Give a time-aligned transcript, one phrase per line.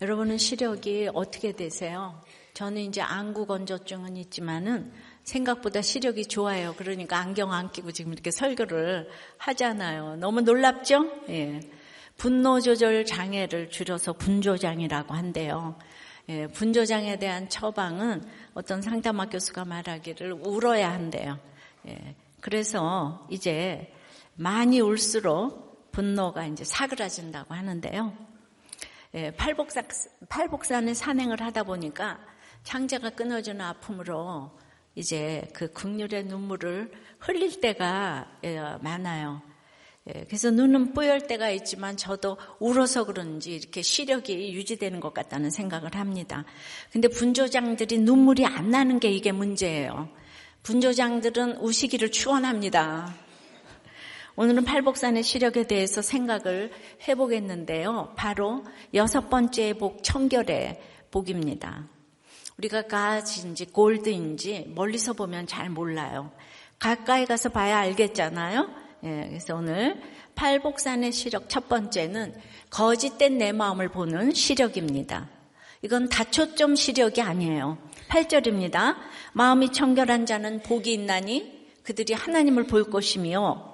[0.00, 2.20] 여러분은 시력이 어떻게 되세요?
[2.52, 6.74] 저는 이제 안구 건조증은 있지만은 생각보다 시력이 좋아요.
[6.76, 10.16] 그러니까 안경 안 끼고 지금 이렇게 설교를 하잖아요.
[10.16, 11.10] 너무 놀랍죠?
[11.30, 11.60] 예.
[12.16, 15.76] 분노 조절 장애를 줄여서 분조장이라고 한대요.
[16.28, 18.24] 예, 분조장에 대한 처방은
[18.54, 21.38] 어떤 상담학 교수가 말하기를 울어야 한대요.
[21.88, 23.92] 예, 그래서 이제
[24.34, 28.33] 많이 울수록 분노가 이제 사그라진다고 하는데요.
[29.14, 29.84] 예, 팔복산,
[30.28, 32.18] 팔복산에 산행을 하다 보니까
[32.64, 34.50] 창자가 끊어지는 아픔으로
[34.96, 36.90] 이제 그 극률의 눈물을
[37.20, 39.40] 흘릴 때가 예, 많아요.
[40.08, 45.94] 예, 그래서 눈은 뿌열 때가 있지만 저도 울어서 그런지 이렇게 시력이 유지되는 것 같다는 생각을
[45.94, 46.44] 합니다.
[46.90, 50.08] 근데 분조장들이 눈물이 안 나는 게 이게 문제예요.
[50.64, 53.14] 분조장들은 우시기를 추원합니다.
[54.36, 56.72] 오늘은 팔복산의 시력에 대해서 생각을
[57.06, 58.14] 해보겠는데요.
[58.16, 60.80] 바로 여섯 번째 복 청결의
[61.12, 61.86] 복입니다.
[62.58, 66.32] 우리가 가지인지 골드인지 멀리서 보면 잘 몰라요.
[66.80, 68.68] 가까이 가서 봐야 알겠잖아요.
[69.04, 70.02] 예, 그래서 오늘
[70.34, 72.34] 팔복산의 시력 첫 번째는
[72.70, 75.28] 거짓된 내 마음을 보는 시력입니다.
[75.82, 77.78] 이건 다초점 시력이 아니에요.
[78.08, 78.96] 8절입니다.
[79.32, 83.73] 마음이 청결한 자는 복이 있나니 그들이 하나님을 볼 것이며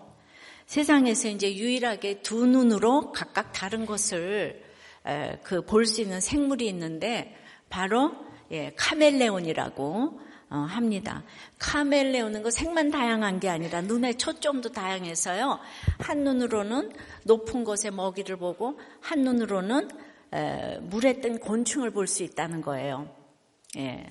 [0.71, 4.63] 세상에서 이제 유일하게 두 눈으로 각각 다른 것을
[5.43, 7.35] 그 볼 수 있는 생물이 있는데
[7.69, 8.13] 바로
[8.53, 11.25] 예, 카멜레온이라고 어, 합니다.
[11.59, 15.59] 카멜레온은 그 색만 다양한 게 아니라 눈의 초점도 다양해서요.
[15.99, 16.93] 한 눈으로는
[17.25, 19.89] 높은 곳에 먹이를 보고 한 눈으로는
[20.83, 23.13] 물에 뜬 곤충을 볼 수 있다는 거예요.
[23.77, 24.07] 예.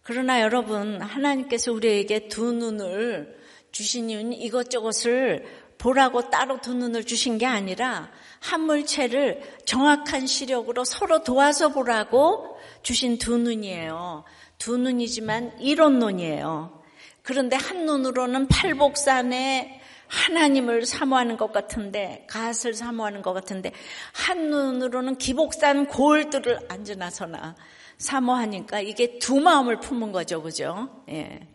[0.00, 7.44] 그러나 여러분 하나님께서 우리에게 두 눈을 주신 이유는 이것저것을 보라고 따로 두 눈을 주신 게
[7.44, 14.24] 아니라 한 물체를 정확한 시력으로 서로 도와서 보라고 주신 두 눈이에요.
[14.56, 16.82] 두 눈이지만 이론론이에요.
[17.20, 23.70] 그런데 한 눈으로는 팔복산에 하나님을 사모하는 것 같은데 갓을 사모하는 것 같은데
[24.14, 27.56] 한 눈으로는 기복산 골들을 앉으나서나
[27.98, 31.04] 사모하니까 이게 두 마음을 품은 거죠, 그죠?
[31.10, 31.46] 예.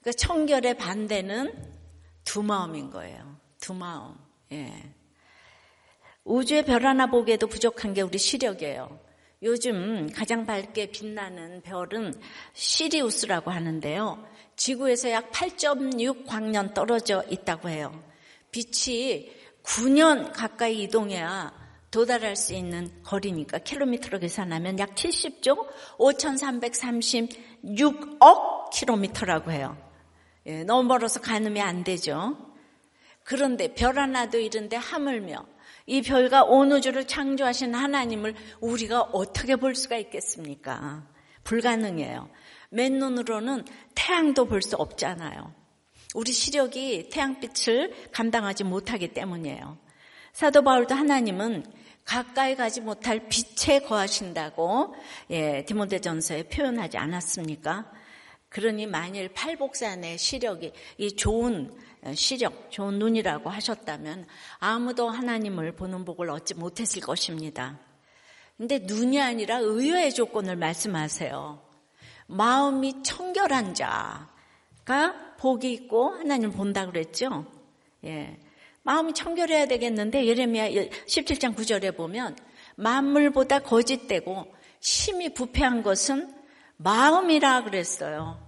[0.00, 1.52] 그러니까 청결의 반대는
[2.24, 3.39] 두 마음인 거예요.
[3.60, 4.14] 두 마음.
[4.52, 4.72] 예.
[6.24, 8.98] 우주의 별 하나 보기에도 부족한 게 우리 시력이에요.
[9.42, 12.12] 요즘 가장 밝게 빛나는 별은
[12.52, 14.28] 시리우스라고 하는데요.
[14.56, 18.04] 지구에서 약 8.6 광년 떨어져 있다고 해요.
[18.50, 19.30] 빛이
[19.62, 21.58] 9년 가까이 이동해야
[21.90, 25.66] 도달할 수 있는 거리니까 킬로미터로 계산하면 약 70조
[25.98, 29.76] 5,336억 킬로미터라고 해요.
[30.46, 32.49] 예, 너무 멀어서 가늠이 안 되죠.
[33.24, 35.46] 그런데 별 하나도 이런데 하물며
[35.86, 41.06] 이 별과 온 우주를 창조하신 하나님을 우리가 어떻게 볼 수가 있겠습니까?
[41.44, 42.28] 불가능해요.
[42.70, 43.64] 맨눈으로는
[43.94, 45.52] 태양도 볼 수 없잖아요.
[46.14, 49.78] 우리 시력이 태양빛을 감당하지 못하기 때문이에요.
[50.32, 51.64] 사도 바울도 하나님은
[52.04, 54.94] 가까이 가지 못할 빛에 거하신다고
[55.30, 57.90] 예, 디모데전서에 표현하지 않았습니까?
[58.48, 61.72] 그러니 만일 팔복산의 시력이 이 좋은
[62.14, 64.26] 시력, 좋은 눈이라고 하셨다면
[64.58, 67.78] 아무도 하나님을 보는 복을 얻지 못했을 것입니다.
[68.56, 71.62] 근데 눈이 아니라 의외의 조건을 말씀하세요.
[72.26, 77.46] 마음이 청결한 자가 복이 있고 하나님 본다 그랬죠?
[78.04, 78.38] 예.
[78.82, 82.36] 마음이 청결해야 되겠는데 예레미야 17장 9절에 보면
[82.76, 86.34] 만물보다 거짓되고 심히 부패한 것은
[86.78, 88.46] 마음이라 그랬어요.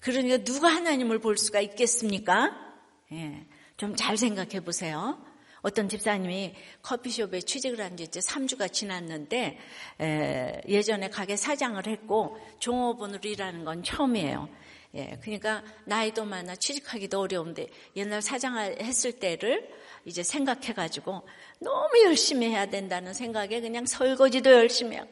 [0.00, 2.69] 그러니까 누가 하나님을 볼 수가 있겠습니까?
[3.12, 3.44] 예,
[3.76, 5.18] 좀 잘 생각해 보세요.
[5.62, 9.58] 어떤 집사님이 커피숍에 취직을 한 지 이제 3주가 지났는데
[10.00, 14.48] 에, 예전에 가게 사장을 했고 종업원으로 일하는 건 처음이에요.
[14.94, 19.68] 예, 그러니까 나이도 많아 취직하기도 어려운데 옛날 사장을 했을 때를
[20.04, 21.22] 이제 생각해가지고
[21.60, 25.10] 너무 열심히 해야 된다는 생각에 그냥 설거지도 열심히 하고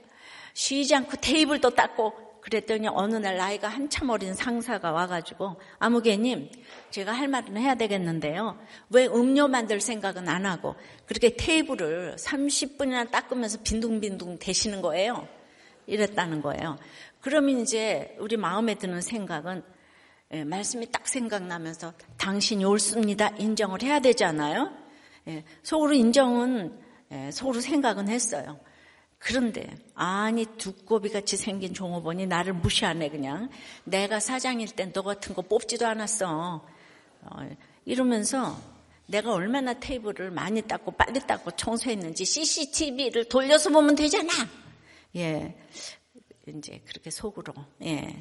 [0.55, 6.50] 쉬지 않고 테이블도 닦고 그랬더니 어느 날 나이가 한참 어린 상사가 와가지고 아무개님
[6.91, 8.59] 제가 할 말은 해야 되겠는데요.
[8.89, 10.75] 왜 음료 만들 생각은 안 하고
[11.05, 15.29] 그렇게 테이블을 30분이나 닦으면서 빈둥빈둥 대시는 거예요.
[15.87, 16.79] 이랬다는 거예요.
[17.21, 19.62] 그러면 이제 우리 마음에 드는 생각은
[20.33, 23.29] 예, 말씀이 딱 생각나면서 당신이 옳습니다.
[23.39, 24.71] 인정을 해야 되잖아요.
[25.29, 26.79] 예, 속으로 인정은
[27.12, 28.59] 예, 속으로 생각은 했어요.
[29.19, 33.50] 그런데 아니 두꺼비 같이 생긴 종업원이 나를 무시하네 그냥
[33.85, 36.65] 내가 사장일 땐 너 같은 거 뽑지도 않았어
[37.23, 38.56] 어, 이러면서
[39.06, 44.32] 내가 얼마나 테이블을 많이 닦고 빨리 닦고 청소했는지 CCTV를 돌려서 보면 되잖아
[45.17, 45.55] 예.
[46.47, 48.21] 이제 그렇게 속으로, 예.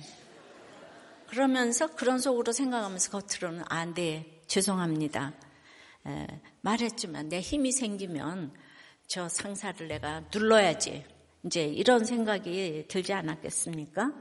[1.27, 5.33] 그러면서 그런 속으로 생각하면서 겉으로는 아, 네, 죄송합니다.
[6.07, 6.27] 에,
[6.61, 8.53] 말했지만 내 힘이 생기면
[9.07, 11.05] 저 상사를 내가 눌러야지.
[11.45, 14.11] 이제 이런 생각이 들지 않았겠습니까?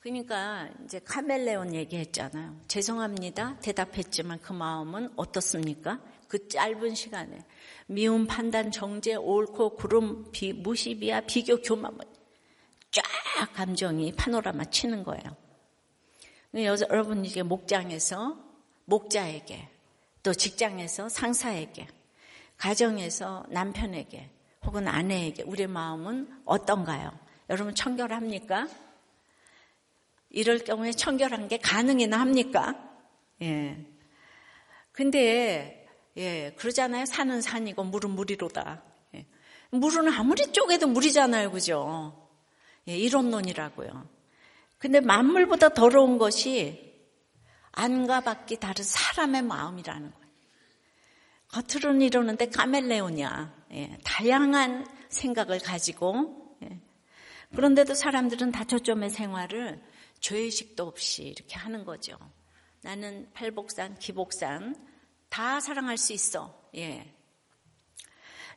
[0.00, 2.58] 그러니까 이제 카멜레온 얘기했잖아요.
[2.68, 3.58] 죄송합니다.
[3.60, 6.00] 대답했지만 그 마음은 어떻습니까?
[6.26, 7.44] 그 짧은 시간에
[7.86, 11.98] 미움, 판단, 정죄, 옳고 구름, 비, 무시비야, 비교, 교만
[12.90, 13.02] 쫙
[13.52, 15.36] 감정이 파노라마 치는 거예요.
[16.88, 18.38] 여러분 이게 목장에서
[18.86, 19.68] 목자에게
[20.22, 21.88] 또 직장에서 상사에게
[22.56, 24.30] 가정에서 남편에게
[24.64, 27.16] 혹은 아내에게 우리의 마음은 어떤가요?
[27.50, 28.68] 여러분 청결합니까?
[30.30, 32.74] 이럴 경우에 청결한 게 가능이나 합니까?
[33.42, 33.86] 예.
[34.92, 35.86] 근데
[36.16, 37.04] 예, 그러잖아요.
[37.04, 38.82] 산은 산이고 물은 물이로다.
[39.14, 39.26] 예.
[39.70, 41.50] 물은 아무리 쪼개도 물이잖아요.
[41.52, 42.28] 그죠?
[42.88, 44.08] 예, 이론론이라고요.
[44.78, 46.94] 근데 만물보다 더러운 것이
[47.72, 50.25] 안과 밖이 다른 사람의 마음이라는 거예요.
[51.48, 53.54] 겉으로는 이러는데 카멜레온이야.
[53.72, 56.80] 예, 다양한 생각을 가지고 예.
[57.54, 59.82] 그런데도 사람들은 다초점의 생활을
[60.20, 62.16] 죄의식도 없이 이렇게 하는 거죠.
[62.82, 64.76] 나는 팔복산, 기복산
[65.28, 66.70] 다 사랑할 수 있어.
[66.76, 67.12] 예.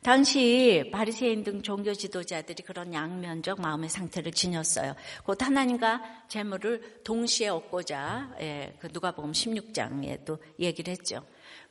[0.02, 4.94] 당시 바리새인 등 종교 지도자들이 그런 양면적 마음의 상태를 지녔어요.
[5.24, 11.22] 곧 하나님과 재물을 동시에 얻고자 예, 그 누가복음 16장에 또 얘기를 했죠.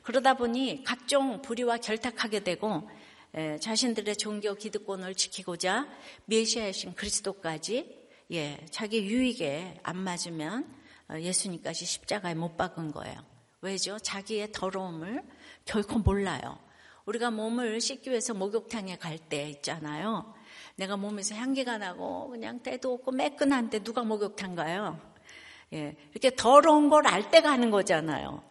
[0.02, 2.88] 그러다 보니 각종 불의와 결탁하게 되고
[3.36, 5.86] 예, 자신들의 종교 기득권을 지키고자
[6.26, 8.00] 메시아이신 그리스도까지
[8.32, 10.66] 예, 자기 유익에 안 맞으면
[11.08, 13.24] 어, 예수님까지 십자가에 못 박은 거예요.
[13.60, 13.98] 왜죠?
[13.98, 15.22] 자기의 더러움을
[15.64, 16.58] 결코 몰라요.
[17.04, 20.34] 우리가 몸을 씻기 위해서 목욕탕에 갈 때 있잖아요.
[20.76, 24.98] 내가 몸에서 향기가 나고 그냥 때도 없고 매끈한데 누가 목욕탕 가요?
[25.72, 28.42] 예, 이렇게 더러운 걸 알 때 가는 거잖아요.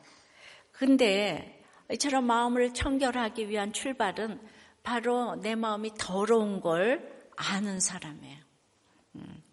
[0.79, 1.61] 근데
[1.91, 4.39] 이처럼 마음을 청결하기 위한 출발은
[4.81, 8.37] 바로 내 마음이 더러운 걸 아는 사람이에요.
[9.15, 9.43] 음.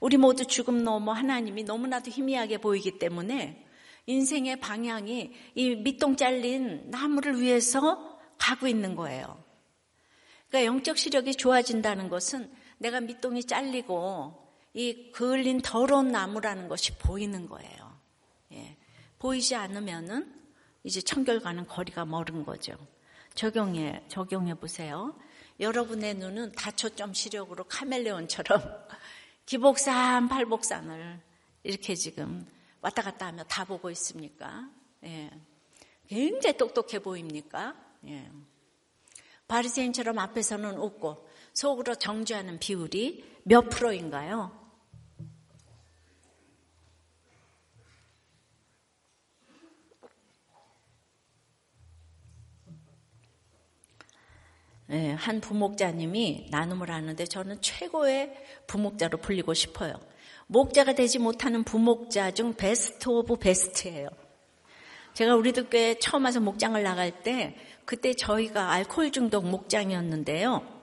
[0.00, 3.64] 우리 모두 죽음 넘어 하나님이 너무나도 희미하게 보이기 때문에
[4.06, 9.40] 인생의 방향이 이 밑동 잘린 나무를 위해서 가고 있는 거예요.
[10.48, 18.00] 그러니까 영적 시력이 좋아진다는 것은 내가 밑동이 잘리고 이 그을린 더러운 나무라는 것이 보이는 거예요.
[18.54, 18.76] 예.
[19.20, 20.37] 보이지 않으면은
[20.88, 22.72] 이제 청결과는 거리가 멀은 거죠.
[23.34, 25.14] 적용해, 적용해 보세요.
[25.60, 28.58] 여러분의 눈은 다초점 시력으로 카멜레온처럼
[29.44, 31.20] 기복산, 팔복산을
[31.62, 32.50] 이렇게 지금
[32.80, 34.66] 왔다 갔다 하며 다 보고 있습니까?
[35.04, 35.30] 예.
[36.06, 37.76] 굉장히 똑똑해 보입니까?
[38.06, 38.30] 예.
[39.46, 44.57] 바리새인처럼 앞에서는 웃고 속으로 정죄하는 비율이 몇 프로인가요?
[55.16, 58.32] 한 부목자님이 나눔을 하는데 저는 최고의
[58.66, 59.92] 부목자로 불리고 싶어요.
[60.46, 64.08] 목자가 되지 못하는 부목자 중 best of best예요.
[65.12, 70.78] 제가 우리들 교회 처음 와서 목장을 나갈 때 그때 저희가 알코올 중독 목장이었는데요.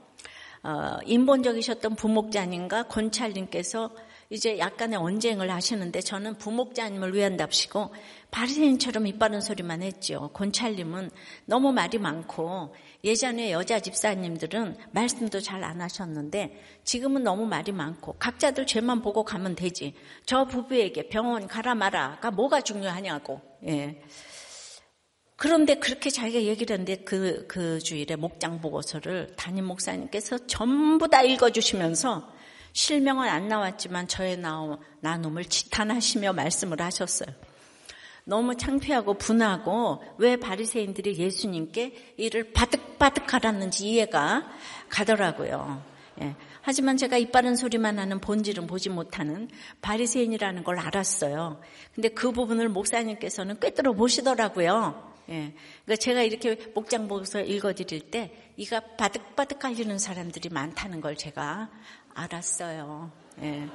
[0.64, 3.92] 어, 인본적이셨던 부목자님과 권찰님께서
[4.30, 7.94] 이제 약간의 언쟁을 하시는데 저는 부목자님을 위한답시고
[8.32, 10.30] 바리새인처럼 입바른 소리만 했죠.
[10.34, 11.12] 권찰님은
[11.46, 18.68] 너무 말이 많고 예전에 여자 집사님들은 말씀도 잘 안 하셨는데 지금은 너무 말이 많고 각자들
[18.68, 19.94] 죄만 보고 가면 되지.
[20.26, 23.42] 저 부부에게 병원 가라 마라가 뭐가 중요하냐고.
[23.68, 24.02] 예.
[25.38, 32.35] 그런데 그렇게 자기가 얘기를 했는데 그, 그 주일에 목장 보고서를 담임 목사님께서 전부 다 읽어주시면서
[32.76, 34.38] 실명은 안 나왔지만 저의
[35.00, 37.30] 나눔을 지탄하시며 말씀을 하셨어요.
[38.26, 44.52] 너무 창피하고 분하고 왜 바리새인들이 예수님께 이를 바득바득 갈았는지 이해가
[44.90, 45.82] 가더라고요.
[46.22, 46.36] 예.
[46.62, 49.48] 하지만 제가 이빠른 소리만 하는 본질은 보지 못하는
[49.82, 51.62] 바리새인이라는 걸 알았어요.
[51.94, 55.14] 근데 그 부분을 목사님께서는 꿰뚫어 보시더라고요.
[55.30, 55.54] 예.
[55.86, 61.70] 그러니까 제가 이렇게 목장 보고서 읽어드릴 때 이가 바득바득 깔리는 사람들이 많다는 걸 제가
[62.16, 63.12] 알았어요.
[63.42, 63.68] 예.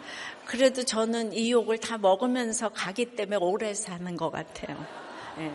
[0.47, 4.85] 그래도 저는 이 욕을 다 먹으면서 가기 때문에 오래 사는 것 같아요.
[5.39, 5.53] 예.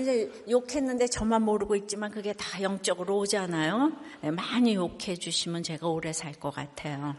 [0.00, 3.92] 이제 욕했는데 저만 모르고 있지만 그게 다 영적으로 오잖아요.
[4.24, 4.30] 예.
[4.30, 7.14] 많이 욕해 주시면 제가 오래 살 것 같아요.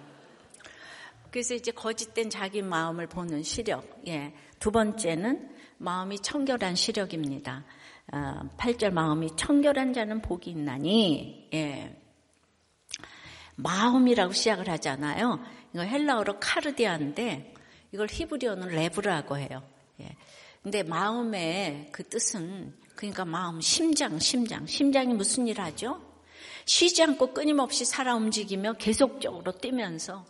[1.31, 4.01] 그래서 이제 거짓된 자기 마음을 보는 시력.
[4.07, 4.33] 예.
[4.59, 7.63] 두 번째는 마음이 청결한 시력입니다.
[8.11, 12.04] 8절 어, 마음이 청결한 자는 복이 있나니, 예.
[13.55, 15.39] 마음이라고 시작을 하잖아요.
[15.73, 17.53] 이거 헬라어로 카르디아인데
[17.91, 19.63] 이걸 히브리어는 레브라고 해요.
[20.01, 20.15] 예.
[20.61, 24.65] 근데 마음의 그 뜻은 그러니까 마음, 심장, 심장.
[24.65, 26.01] 심장이 무슨 일 하죠?
[26.65, 30.25] 쉬지 않고 끊임없이 살아 움직이며 계속적으로 뛰면서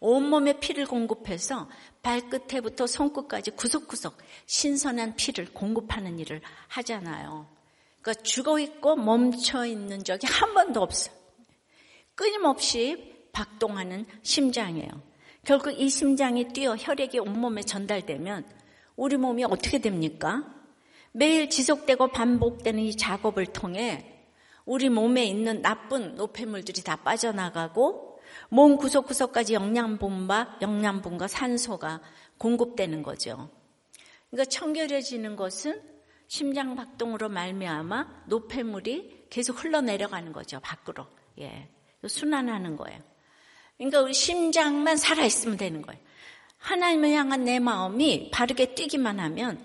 [0.00, 1.68] 온몸에 피를 공급해서
[2.02, 7.46] 발끝에부터 손끝까지 구석구석 신선한 피를 공급하는 일을 하잖아요.
[8.00, 11.19] 그러니까 죽어 있고 멈춰 있는 적이 한 번도 없어요.
[12.14, 14.88] 끊임없이 박동하는 심장이에요.
[15.44, 18.46] 결국 이 심장이 뛰어 혈액이 온몸에 전달되면
[18.96, 20.44] 우리 몸이 어떻게 됩니까?
[21.12, 24.26] 매일 지속되고 반복되는 이 작업을 통해
[24.64, 32.00] 우리 몸에 있는 나쁜 노폐물들이 다 빠져나가고 몸 구석구석까지 영양분과 영양분과 산소가
[32.38, 33.50] 공급되는 거죠.
[34.30, 35.82] 그러니까 청결해지는 것은
[36.28, 41.06] 심장 박동으로 말미암아 노폐물이 계속 흘러내려가는 거죠 밖으로.
[41.40, 41.68] 예,
[42.08, 43.00] 순환하는 거예요.
[43.76, 46.00] 그러니까 우리 심장만 살아 있으면 되는 거예요.
[46.58, 49.64] 하나님을 향한 내 마음이 바르게 뛰기만 하면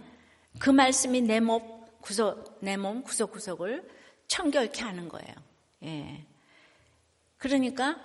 [0.60, 1.62] 그 말씀이 내 몸
[2.02, 3.90] 구석 내 몸 구석구석을
[4.28, 5.34] 청결케 하는 거예요.
[5.84, 6.26] 예.
[7.38, 7.98] 그러니까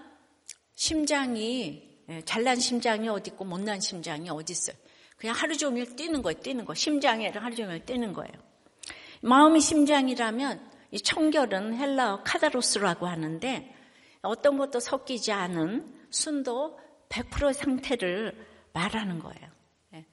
[0.74, 4.76] 심장이 예, 잘난 심장이 어디 있고 못난 심장이 어디 있어요.
[5.16, 6.40] 그냥 하루 종일 뛰는 거예요.
[6.40, 6.74] 뛰는 거.
[6.74, 8.32] 심장이 하루 종일 뛰는 거예요.
[9.22, 13.76] 마음이 심장이라면 이 청결은 헬라어 카다로스라고 하는데
[14.22, 19.50] 어떤 것도 섞이지 않은 순도 100% 상태를 말하는 거예요.
[19.94, 20.06] 예.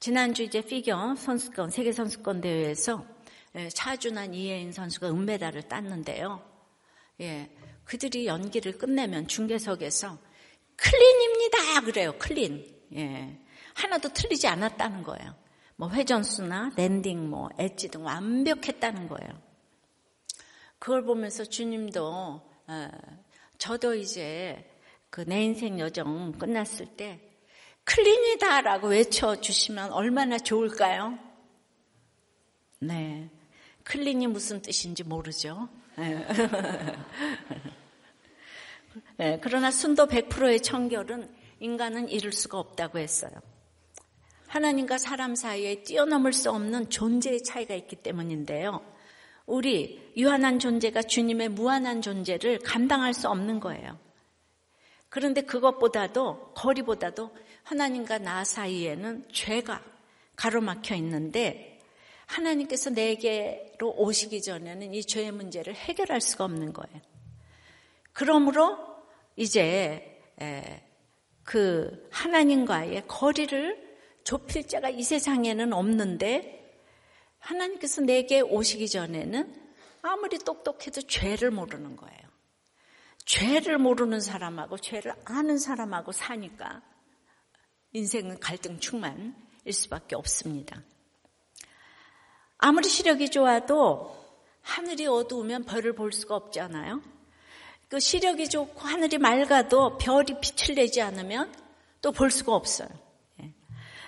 [0.00, 3.06] 지난주 이제 피겨 선수권 세계 선수권 대회에서
[3.56, 6.42] 예, 차준환 이혜인 선수가 은메달을 땄는데요.
[7.20, 7.50] 예,
[7.84, 10.18] 그들이 연기를 끝내면 중계석에서
[10.76, 12.14] clean입니다 그래요.
[12.18, 12.74] clean.
[12.96, 13.40] 예,
[13.74, 15.34] 하나도 틀리지 않았다는 거예요.
[15.76, 19.42] 뭐 회전수나 landing, 뭐 엣지 등 완벽했다는 거예요.
[20.78, 22.88] 그걸 보면서 주님도 어,
[23.58, 24.70] 저도 이제
[25.14, 27.20] 그 내 인생 여정 끝났을 때
[27.84, 31.16] clean이다라고 외쳐주시면 얼마나 좋을까요?
[32.80, 33.30] 네.
[33.84, 35.68] clean이 무슨 뜻인지 모르죠.
[39.18, 43.30] 네, 그러나 순도 100%의 청결은 인간은 이룰 수가 없다고 했어요.
[44.48, 48.84] 하나님과 사람 사이에 뛰어넘을 수 없는 존재의 차이가 있기 때문인데요.
[49.46, 53.98] 우리 유한한 존재가 주님의 무한한 존재를 감당할 수 없는 거예요.
[55.08, 57.30] 그런데 그것보다도 거리보다도
[57.62, 59.82] 하나님과 나 사이에는 죄가
[60.36, 61.78] 가로막혀 있는데
[62.26, 67.00] 하나님께서 내게로 오시기 전에는 이 죄의 문제를 해결할 수가 없는 거예요.
[68.12, 68.78] 그러므로
[69.36, 70.20] 이제
[71.42, 73.84] 그 하나님과의 거리를
[74.24, 76.63] 좁힐 자가 이 세상에는 없는데
[77.44, 79.62] 하나님께서 내게 오시기 전에는
[80.02, 82.20] 아무리 똑똑해도 죄를 모르는 거예요.
[83.24, 86.82] 죄를 모르는 사람하고 죄를 아는 사람하고 사니까
[87.92, 89.34] 인생은 갈등 충만일
[89.72, 90.82] 수밖에 없습니다.
[92.58, 94.24] 아무리 시력이 좋아도
[94.62, 97.02] 하늘이 어두우면 별을 볼 수가 없잖아요.
[97.88, 101.52] 그 시력이 좋고 하늘이 맑아도 별이 빛을 내지 않으면
[102.00, 103.03] 또 볼 수가 없어요.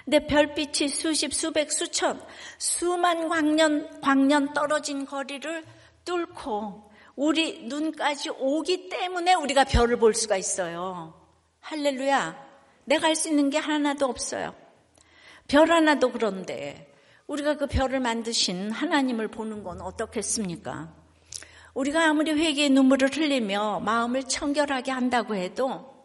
[0.06, 0.10] 예.
[0.10, 2.22] 근데 별빛이 수십, 수백, 수천,
[2.58, 5.64] 수만 광년, 광년 떨어진 거리를
[6.04, 11.14] 뚫고 우리 눈까지 오기 때문에 우리가 별을 볼 수가 있어요.
[11.60, 12.46] 할렐루야.
[12.84, 14.54] 내가 할 수 있는 게 하나도 없어요.
[15.48, 16.92] 별 하나도 그런데
[17.26, 20.94] 우리가 그 별을 만드신 하나님을 보는 건 어떻겠습니까?
[21.74, 25.95] 우리가 아무리 회개의 눈물을 흘리며 마음을 청결하게 한다고 해도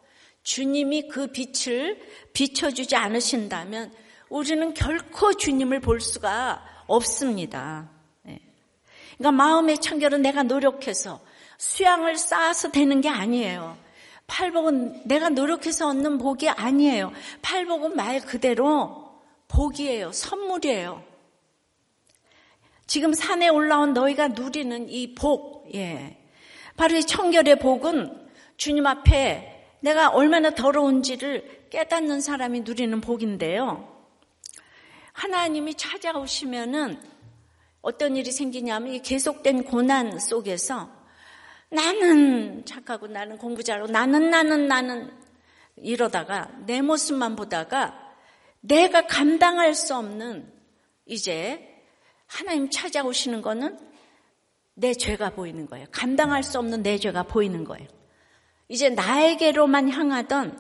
[0.44, 2.00] 주님이 그 빛을
[2.34, 3.94] 비춰주지 않으신다면
[4.30, 7.90] 우리는 결코 주님을 볼 수가 없습니다.
[8.24, 8.40] 네.
[9.18, 11.22] 그러니까 마음의 청결은 내가 노력해서
[11.58, 13.78] 수양을 쌓아서 되는 게 아니에요.
[14.28, 17.12] 팔복은 내가 노력해서 얻는 복이 아니에요.
[17.42, 19.12] 팔복은 말 그대로
[19.50, 20.14] 복이에요.
[20.14, 21.04] 선물이에요.
[22.88, 26.18] 지금 산에 올라온 너희가 누리는 이 복, 예.
[26.78, 29.51] 바로 이 청결의 복은 주님 앞에
[29.82, 33.88] 내가 얼마나 더러운지를 깨닫는 사람이 누리는 복인데요.
[35.14, 37.02] 하나님이 찾아오시면은
[37.82, 40.90] 어떤 일이 생기냐면 이 계속된 고난 속에서
[41.70, 45.12] 나는 착하고 나는 공부 잘하고 나는 나는 나는
[45.78, 47.98] 이러다가 내 모습만 보다가
[48.60, 50.52] 내가 감당할 수 없는
[51.06, 51.68] 이제
[52.28, 53.80] 하나님 찾아오시는 거는
[54.76, 55.88] 내 죄가 보이는 거예요.
[55.92, 57.88] 감당할 수 없는 내 죄가 보이는 거예요.
[58.72, 60.58] 이제 나에게로만 향하던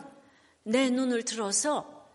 [0.64, 2.10] 내 눈을 들어서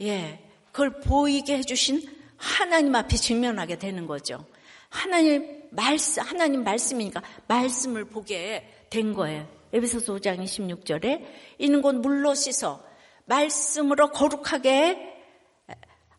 [0.00, 2.02] 예, 그걸 보이게 해주신
[2.36, 4.46] 하나님 앞에 직면하게 되는 거죠.
[4.88, 9.48] 하나님 말씀, 하나님 말씀이니까 말씀을 보게 된 거예요.
[9.72, 11.26] 에베소서 5장 26절에
[11.58, 12.80] 이는 곧 물로 씻어
[13.24, 15.16] 말씀으로 거룩하게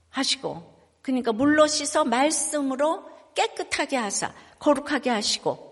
[0.09, 0.61] 하시고
[1.01, 5.70] 그러니까 물로 씻어 말씀으로 깨끗하게 하사 거룩하게 하시고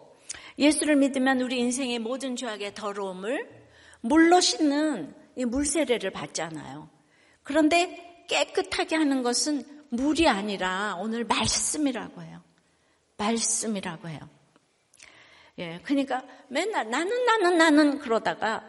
[0.59, 3.49] 예수를 믿으면 우리 인생의 모든 죄악의 더러움을
[4.01, 6.89] 물로 씻는 이 물세례를 받잖아요.
[7.43, 12.41] 그런데 깨끗하게 하는 것은 물이 아니라 오늘 말씀이라고 해요.
[13.17, 14.19] 말씀이라고 해요.
[15.57, 18.63] 예, 그러니까 맨날 나는 나는 나는 그러다가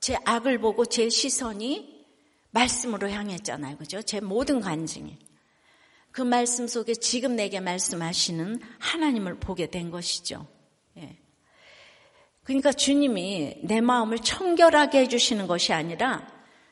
[0.00, 2.06] 제 악을 보고 제 시선이
[2.50, 3.76] 말씀으로 향했잖아요.
[3.78, 4.00] 그죠?
[4.02, 5.18] 제 모든 관증이.
[6.10, 10.46] 그 말씀 속에 지금 내게 말씀하시는 하나님을 보게 된 것이죠.
[12.42, 12.46] 예.
[12.46, 16.26] 그러니까 주님이 내 마음을 청결하게 해주시는 것이 아니라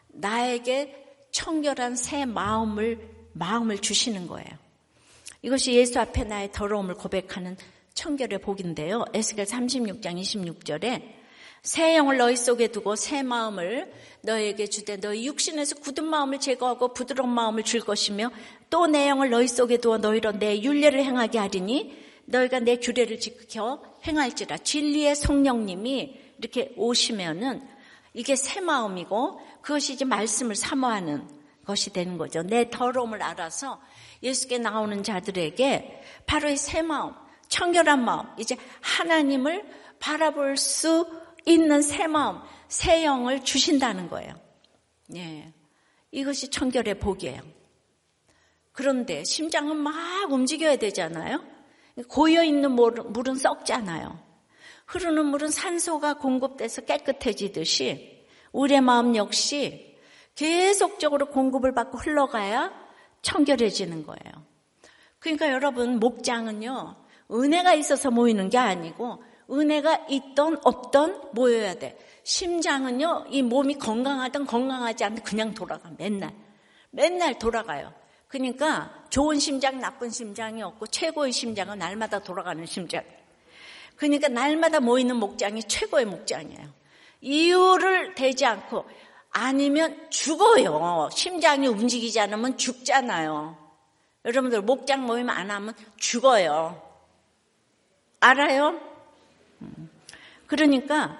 [0.08, 0.96] 나에게
[1.30, 2.98] 청결한 새 마음을,
[3.32, 4.48] 마음을 주시는 거예요.
[5.42, 7.56] 이것이 예수 앞에 나의 더러움을 고백하는
[7.94, 9.04] 청결의 복인데요.
[9.14, 11.20] 에스겔 36장 26절에
[11.62, 17.30] 새 영을 너희 속에 두고 새 마음을 너에게 주되 너희 육신에서 굳은 마음을 제거하고 부드러운
[17.30, 18.30] 마음을 줄 것이며
[18.70, 23.82] 또 내 영을 너희 속에 두어 너희로 내 윤례를 행하게 하리니 너희가 내 규례를 지켜
[24.06, 27.66] 행할지라 진리의 성령님이 이렇게 오시면은
[28.14, 31.28] 이게 새 마음이고 그것이 이제 말씀을 사모하는
[31.64, 32.42] 것이 되는 거죠.
[32.42, 33.80] 내 더러움을 알아서
[34.22, 37.14] 예수께 나오는 자들에게 바로 이 새 마음,
[37.48, 39.64] 청결한 마음, 이제 하나님을
[39.98, 41.06] 바라볼 수
[41.46, 44.34] 있는 새 마음, 새 영을 주신다는 거예요.
[45.14, 45.52] 예.
[46.12, 47.40] 이것이 청결의 복이에요.
[48.72, 51.44] 그런데 심장은 막 움직여야 되잖아요.
[52.08, 54.18] 고여 있는 물은 썩잖아요.
[54.86, 59.96] 흐르는 물은 산소가 공급돼서 깨끗해지듯이 우리의 마음 역시
[60.34, 62.72] 계속적으로 공급을 받고 흘러가야
[63.22, 64.46] 청결해지는 거예요.
[65.18, 66.96] 그러니까 여러분 목장은요
[67.30, 71.98] 은혜가 있어서 모이는 게 아니고 은혜가 있던 없던 모여야 돼.
[72.24, 76.34] 심장은요 이 몸이 건강하든 건강하지 않든 그냥 돌아가 맨날
[76.90, 77.92] 맨날 돌아가요.
[78.30, 83.02] 그러니까 좋은 심장, 나쁜 심장이 없고 최고의 심장은 날마다 돌아가는 심장.
[83.96, 86.68] 그러니까 날마다 모이는 목장이 최고의 목장이에요.
[87.22, 88.88] 이유를 대지 않고
[89.30, 91.08] 아니면 죽어요.
[91.12, 93.58] 심장이 움직이지 않으면 죽잖아요.
[94.24, 96.80] 여러분들 목장 모임 안 하면 죽어요.
[98.20, 98.80] 알아요?
[99.62, 99.90] 음.
[100.46, 101.18] 그러니까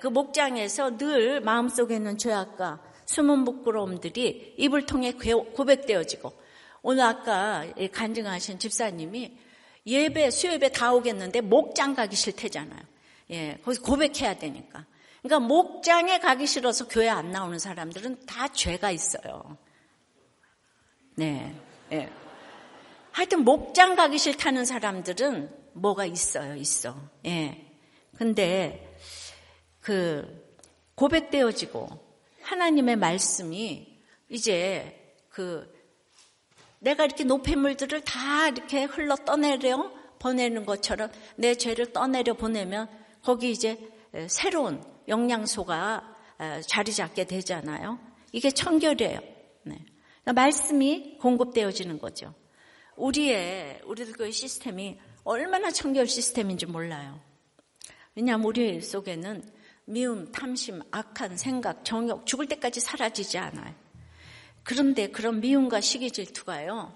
[0.00, 6.39] 그 목장에서 늘 마음속에 있는 죄악과 숨은 부끄러움들이 입을 통해 고백되어지고
[6.82, 9.36] 오늘 아까 간증하신 집사님이
[9.86, 12.80] 예배, 수요예배 다 오겠는데 목장 가기 싫대잖아요.
[13.30, 14.86] 예, 거기서 고백해야 되니까.
[15.22, 19.58] 그러니까 목장에 가기 싫어서 교회 안 나오는 사람들은 다 죄가 있어요.
[21.16, 21.54] 네,
[21.92, 22.08] 예.
[23.12, 26.96] 하여튼 목장 가기 싫다는 사람들은 뭐가 있어요, 있어.
[27.26, 27.66] 예.
[28.16, 28.96] 근데
[29.80, 30.54] 그
[30.94, 31.88] 고백되어지고
[32.42, 35.79] 하나님의 말씀이 이제 그
[36.80, 42.88] 내가 이렇게 노폐물들을 다 이렇게 흘러 떠내려 보내는 것처럼 내 죄를 떠내려 보내면
[43.22, 43.78] 거기 이제
[44.28, 46.16] 새로운 영양소가
[46.66, 47.98] 자리 잡게 되잖아요.
[48.32, 49.20] 이게 청결이에요.
[49.64, 49.84] 네.
[50.22, 52.34] 그러니까 말씀이 공급되어지는 거죠.
[52.96, 57.20] 우리의 우리들 교회 시스템이 얼마나 청결 시스템인지 몰라요.
[58.14, 59.42] 왜냐하면 우리 속에는
[59.84, 63.74] 미움, 탐심, 악한 생각, 정욕, 죽을 때까지 사라지지 않아요.
[64.70, 66.94] 그런데 그런 미움과 시기 질투가요,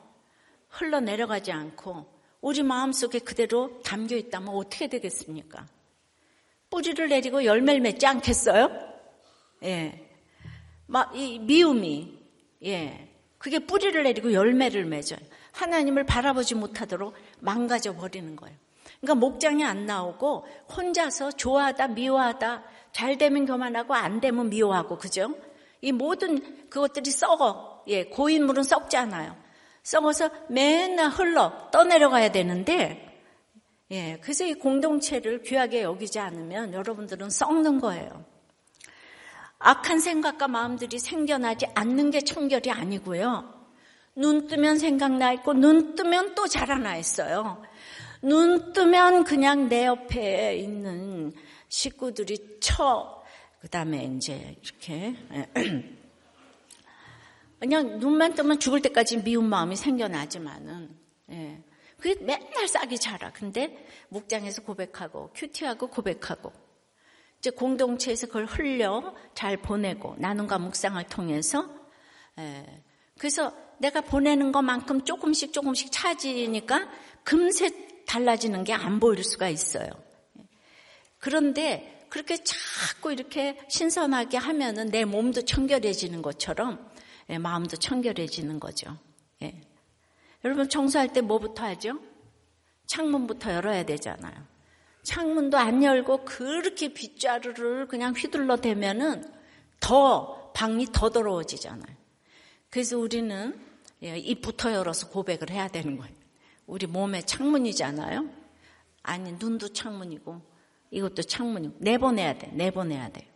[0.68, 2.06] 흘러내려가지 않고
[2.40, 5.66] 우리 마음속에 그대로 담겨 있다면 어떻게 되겠습니까?
[6.70, 8.70] 뿌리를 내리고 열매를 맺지 않겠어요?
[9.64, 10.08] 예.
[10.86, 12.16] 막, 이 미움이,
[12.64, 13.08] 예.
[13.38, 15.18] 그게 뿌리를 내리고 열매를 맺어요.
[15.50, 18.56] 하나님을 바라보지 못하도록 망가져 버리는 거예요.
[19.00, 25.34] 그러니까 목장이 안 나오고 혼자서 좋아하다, 미워하다, 잘 되면 교만하고 안 되면 미워하고, 그죠?
[25.84, 27.84] 이 모든 그것들이 썩어.
[27.88, 29.36] 예, 고인물은 썩잖아요.
[29.82, 33.22] 썩어서 맨날 흘러 떠내려가야 되는데,
[33.90, 38.24] 예, 그래서 이 공동체를 귀하게 여기지 않으면 여러분들은 썩는 거예요.
[39.58, 43.52] 악한 생각과 마음들이 생겨나지 않는 게 청결이 아니고요.
[44.16, 47.62] 눈 뜨면 생각나 있고, 눈 뜨면 또 자라나 있어요.
[48.22, 51.34] 눈 뜨면 그냥 내 옆에 있는
[51.68, 53.22] 식구들이 쳐,
[53.64, 55.16] 그 다음에 이제 이렇게
[57.58, 60.94] 그냥 눈만 뜨면 죽을 때까지 미운 마음이 생겨나지만은
[61.30, 61.64] 예.
[61.96, 63.32] 그게 맨날 싹이 자라.
[63.32, 66.52] 근데 목장에서 고백하고 큐티하고 고백하고
[67.38, 71.66] 이제 공동체에서 그걸 흘려 잘 보내고 나눔과 묵상을 통해서
[72.38, 72.82] 예.
[73.16, 76.86] 그래서 내가 보내는 것만큼 조금씩 조금씩 차지니까
[77.22, 77.70] 금세
[78.04, 79.88] 달라지는 게 안 보일 수가 있어요.
[81.16, 86.88] 그런데 그렇게 자꾸 이렇게 신선하게 하면은 내 몸도 청결해지는 것처럼
[87.28, 88.96] 예, 마음도 청결해지는 거죠.
[89.42, 89.60] 예.
[90.44, 91.98] 여러분 청소할 때 뭐부터 하죠?
[92.86, 94.32] 창문부터 열어야 되잖아요.
[95.02, 99.28] 창문도 안 열고 그렇게 빗자루를 그냥 휘둘러 대면은
[99.80, 101.96] 더 방이 더 더러워지잖아요.
[102.70, 103.60] 그래서 우리는
[104.04, 106.14] 예, 입부터 열어서 고백을 해야 되는 거예요.
[106.68, 108.30] 우리 몸에 창문이잖아요.
[109.02, 110.53] 아니 눈도 창문이고
[110.94, 112.46] 이것도 창문이고 내보내야 돼.
[112.52, 113.26] 내보내야 돼.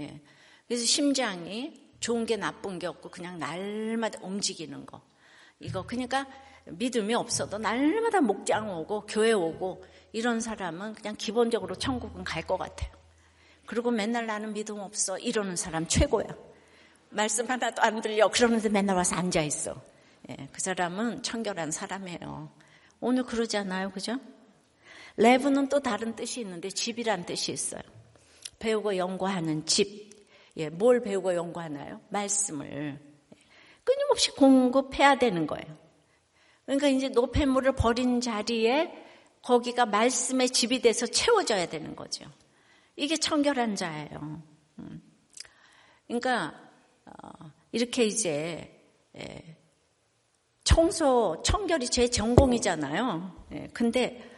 [0.00, 0.20] 예.
[0.66, 5.00] 그래서 심장이 좋은 게 나쁜 게 없고 그냥 날마다 움직이는 거.
[5.60, 6.26] 이거 그러니까
[6.66, 12.90] 믿음이 없어도 날마다 목장 오고 교회 오고 이런 사람은 그냥 기본적으로 천국은 갈 것 같아요.
[13.66, 16.26] 그리고 맨날 나는 믿음 없어 이러는 사람 최고야.
[17.10, 19.80] 말씀 하나도 안 들려 그러면서 맨날 와서 앉아 있어.
[20.30, 22.50] 예, 그 사람은 청결한 사람이에요.
[23.00, 24.18] 오늘 그러잖아요, 그죠?
[25.16, 27.82] 레브는 또 다른 뜻이 있는데 집이란 뜻이 있어요.
[28.58, 30.12] 배우고 연구하는 집.
[30.56, 32.00] 예, 뭘 배우고 연구하나요?
[32.08, 32.98] 말씀을
[33.84, 35.76] 끊임없이 공급해야 되는 거예요.
[36.64, 39.04] 그러니까 이제 노폐물을 버린 자리에
[39.42, 42.24] 거기가 말씀의 집이 돼서 채워져야 되는 거죠.
[42.96, 44.42] 이게 청결한 자예요.
[44.78, 45.02] 음.
[46.06, 46.54] 그러니까
[47.04, 48.70] 어, 이렇게 이제
[49.16, 49.56] 예,
[50.64, 53.46] 청소, 청결이 제 전공이잖아요.
[53.52, 54.33] 예, 근데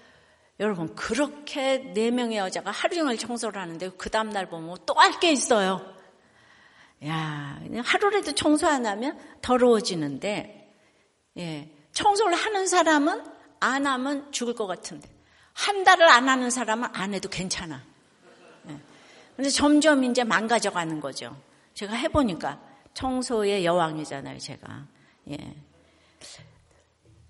[0.59, 5.21] 여러분 그렇게 네 명의 여자가 하루 종일 청소를 하는데 그 다음 날 보면 또 할
[5.21, 5.95] 게 있어요.
[7.05, 10.73] 야, 하루라도 청소 안 하면 더러워지는데,
[11.37, 13.23] 예, 청소를 하는 사람은
[13.61, 15.07] 안 하면 죽을 것 같은데,
[15.53, 17.83] 한 달을 안 하는 사람은 안 해도 괜찮아.
[18.71, 18.77] 예.
[19.37, 21.37] 근데 점점 이제 망가져가는 거죠.
[21.75, 22.59] 제가 해보니까
[22.95, 24.87] 청소의 여왕이잖아요, 제가.
[25.33, 25.55] 예.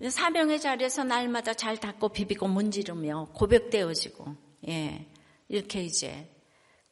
[0.09, 4.35] 사명의 자리에서 날마다 잘 닦고 비비고 문지르며 고백되어지고,
[4.67, 5.07] 예.
[5.47, 6.29] 이렇게 이제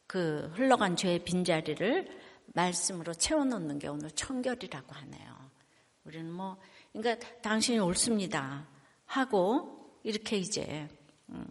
[0.06, 2.08] 그 흘러간 죄의 빈자리를
[2.46, 5.50] 말씀으로 채워놓는 게 오늘 청결이라고 하네요.
[6.04, 6.56] 우리는 뭐,
[6.92, 8.66] 그러니까 당신이 옳습니다.
[9.06, 10.88] 하고 이렇게 이제
[11.30, 11.46] 음,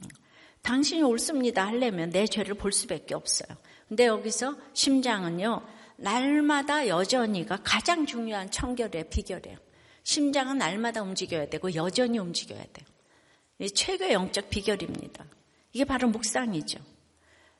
[0.62, 3.58] 당신이 옳습니다 하려면 내 죄를 볼 수밖에 없어요.
[3.88, 5.62] 근데 여기서 심장은요
[5.98, 9.58] 날마다 여전히가 가장 중요한 청결의 비결이에요.
[10.06, 13.68] 심장은 날마다 움직여야 되고 여전히 움직여야 돼요.
[13.74, 15.26] 최고의 영적 비결입니다.
[15.74, 16.80] 이게 바로 묵상이죠.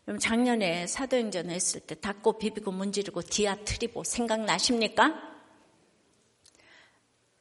[0.06, 5.36] 그럼 작년에 사도행전 했을 때 닫고 비비고 문지르고 디아트리보 생각나십니까?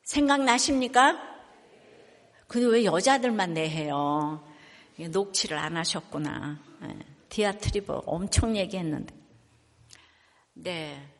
[0.04, 1.20] 생각나십니까?
[2.48, 4.42] 근데 왜 여자들만 내해요?
[5.10, 6.58] 녹취를 안 하셨구나.
[6.82, 9.14] 예, 디아트리보 엄청 얘기했는데.
[10.54, 11.13] 네.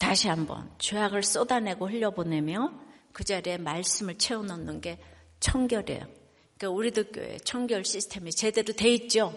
[0.00, 2.72] 다시 한번 죄악을 쏟아내고 흘려보내며
[3.12, 4.98] 그 자리에 말씀을 채워넣는 게
[5.40, 6.00] 청결이에요.
[6.56, 9.30] 그러니까 우리들 교회 청결 시스템이 제대로 돼 있죠.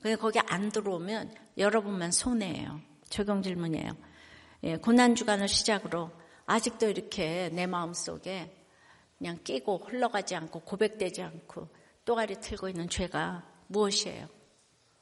[0.00, 2.80] 근데 거기 안 들어오면 여러분만 손해예요.
[3.10, 3.90] 적용 질문이에요.
[4.64, 6.10] 예, 고난 주간을 시작으로
[6.46, 8.50] 아직도 이렇게 내 마음 속에
[9.18, 11.68] 그냥 끼고 흘러가지 않고 고백되지 않고
[12.06, 14.26] 또가리 틀고 있는 죄가 무엇이에요?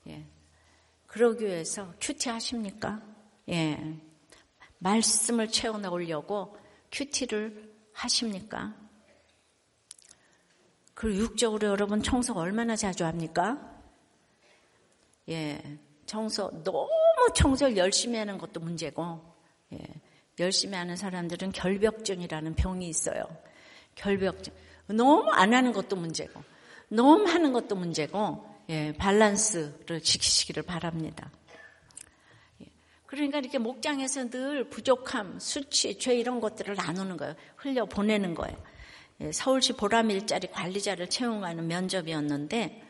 [0.09, 0.27] 예.
[1.07, 3.01] 그러기 위해서 큐티 하십니까?
[3.51, 4.01] 예.
[4.85, 6.57] 말씀을 채워넣으려고
[6.93, 8.75] 큐티를 하십니까?
[10.93, 13.59] 그리고 육적으로 여러분 청소 얼마나 자주 합니까?
[15.31, 15.61] 예,
[16.07, 16.91] 청소 너무
[17.35, 19.21] 청소를 열심히 하는 것도 문제고,
[19.73, 19.79] 예,
[20.39, 23.25] 열심히 하는 사람들은 결벽증이라는 병이 있어요.
[23.95, 24.53] 결벽증.
[24.89, 26.43] 너무 안 하는 것도 문제고,
[26.89, 31.31] 너무 하는 것도 문제고, 예, 밸런스를 지키시기를 바랍니다.
[33.15, 37.35] 예, 그러니까 이렇게 목장에서 늘 부족함, 수치, 죄 이런 것들을 나누는 거예요.
[37.57, 38.57] 흘려 보내는 거예요.
[39.21, 42.83] 예, 서울시 보람 일자리 관리자를 채용하는 면접이었는데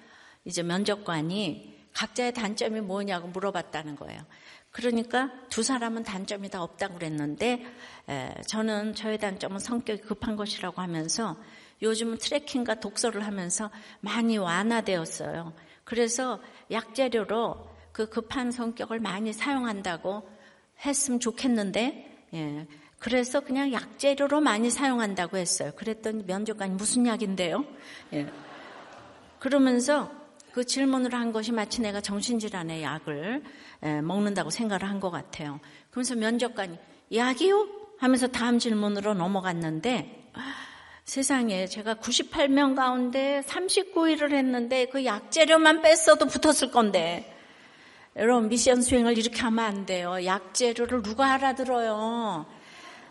[0.46, 4.22] 이제 면접관이 각자의 단점이 뭐냐고 물어봤다는 거예요.
[4.70, 7.64] 그러니까 두 사람은 단점이 다 없다고 그랬는데
[8.08, 11.36] 에, 저는 저의 단점은 성격이 급한 것이라고 하면서
[11.82, 15.52] 요즘은 트레킹과 독서를 하면서 많이 완화되었어요.
[15.84, 20.28] 그래서 약재료로 그 급한 성격을 많이 사용한다고
[20.84, 22.66] 했으면 좋겠는데 예.
[22.98, 25.70] 그래서 그냥 약재료로 많이 사용한다고 했어요.
[25.76, 27.64] 그랬더니 면접관이 무슨 약인데요?
[28.12, 28.26] 예.
[29.38, 30.10] 그러면서
[30.52, 33.42] 그 질문을 한 것이 마치 내가 정신질환의 약을
[34.02, 35.60] 먹는다고 생각을 한 것 같아요.
[35.90, 36.76] 그러면서 면접관이
[37.14, 37.68] 약이요?
[37.98, 40.32] 하면서 다음 질문으로 넘어갔는데
[41.04, 47.30] 세상에 제가 98명 가운데 39일을 했는데 그 약재료만 뺐어도 붙었을 건데
[48.16, 50.24] 여러분 미션 수행을 이렇게 하면 안 돼요.
[50.24, 52.46] 약재료를 누가 알아들어요?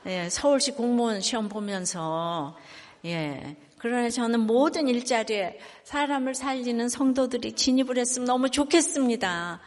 [0.05, 2.55] 예, 서울시 공무원 시험 보면서
[3.03, 9.59] 예, 그러나 저는 모든 일자리에 사람을 살리는 성도들이 진입을 했으면 너무 좋겠습니다.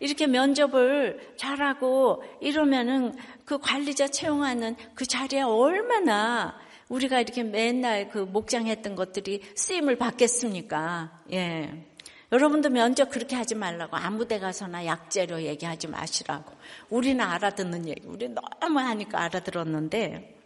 [0.00, 8.96] 이렇게 면접을 잘하고 이러면은 그 관리자 채용하는 그 자리에 얼마나 우리가 이렇게 맨날 그 목장했던
[8.96, 11.22] 것들이 쓰임을 받겠습니까?
[11.32, 11.89] 예.
[12.32, 16.52] 여러분도 면접 그렇게 하지 말라고 아무 데 가서나 약재료 얘기하지 마시라고.
[16.88, 20.38] 우리는 알아듣는 얘기, 우리 너무 하니까 알아들었는데,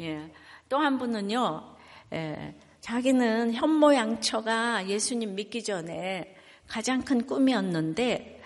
[0.00, 0.32] 예.
[0.68, 1.76] 또 한 분은요,
[2.14, 2.54] 예.
[2.80, 6.34] 자기는 현모양처가 예수님 믿기 전에
[6.66, 8.40] 가장 큰 꿈이었는데,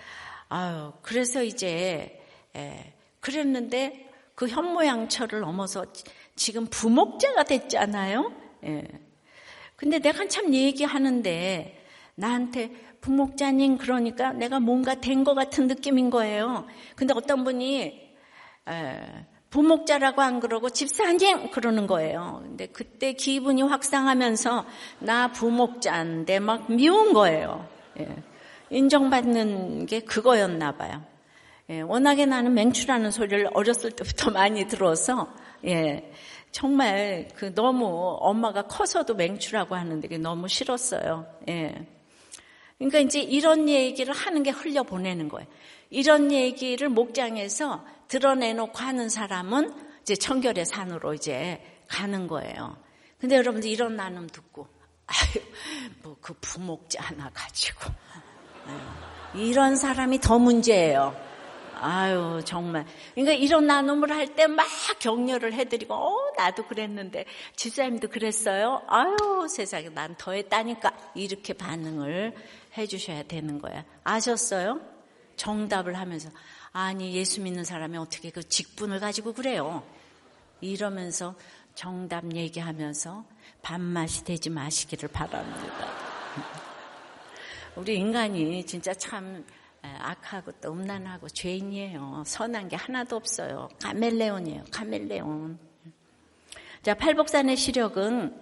[0.49, 2.21] 아유, 그래서 이제,
[2.55, 2.93] 예.
[3.21, 5.85] 그랬는데 그 현모양처를 넘어서
[6.35, 8.31] 지금 부목자가 됐잖아요.
[8.65, 8.83] 예.
[9.75, 11.86] 근데 내가 참 얘기하는데
[12.17, 16.65] 나한테 부목자님 그러니까 내가 뭔가 된 것 같은 느낌인 거예요.
[16.95, 18.07] 근데 어떤 분이
[19.49, 22.41] 부목자라고 안 그러고 집사님 그러는 거예요.
[22.43, 24.65] 근데 그때 기분이 확상하면서
[24.99, 27.67] 나 부목자인데 막 미운 거예요.
[27.99, 28.07] 예.
[28.69, 31.01] 인정받는 게 그거였나 봐요.
[31.69, 31.81] 예.
[31.81, 35.31] 워낙에 나는 맹추라는 소리를 어렸을 때부터 많이 들어서
[35.65, 36.11] 예.
[36.51, 41.25] 정말 그 너무 엄마가 커서도 맹추라고 하는데 너무 싫었어요.
[41.49, 41.87] 예.
[42.77, 45.47] 그러니까 이제 이런 얘기를 하는 게 흘려보내는 거예요.
[45.89, 52.77] 이런 얘기를 목장에서 드러내놓고 하는 사람은 이제 청결의 산으로 이제 가는 거예요.
[53.19, 54.67] 근데 여러분들 이런 나눔 듣고,
[55.07, 55.41] 아유,
[56.03, 57.91] 뭐 그 부목자 하나 가지고.
[59.35, 61.15] 이런 사람이 더 문제예요.
[61.79, 62.85] 아유, 정말.
[63.13, 64.65] 그러니까 이런 나눔을 할 때 막
[64.99, 68.81] 격려를 해드리고, 어, 나도 그랬는데, 집사님도 그랬어요?
[68.87, 70.91] 아유, 세상에, 난 더 했다니까.
[71.15, 72.33] 이렇게 반응을
[72.77, 73.83] 해주셔야 되는 거야.
[74.03, 74.79] 아셨어요?
[75.35, 76.29] 정답을 하면서
[76.71, 79.83] 아니 예수 믿는 사람이 어떻게 그 직분을 가지고 그래요?
[80.61, 81.35] 이러면서
[81.75, 83.25] 정답 얘기하면서
[83.61, 85.93] 밥맛이 되지 마시기를 바랍니다.
[87.75, 89.45] 우리 인간이 진짜 참
[89.81, 92.23] 악하고 또 음란하고 죄인이에요.
[92.25, 93.69] 선한 게 하나도 없어요.
[93.81, 94.65] 카멜레온이에요.
[94.71, 95.59] 카멜레온.
[96.81, 98.39] 자, 팔복산의 시력은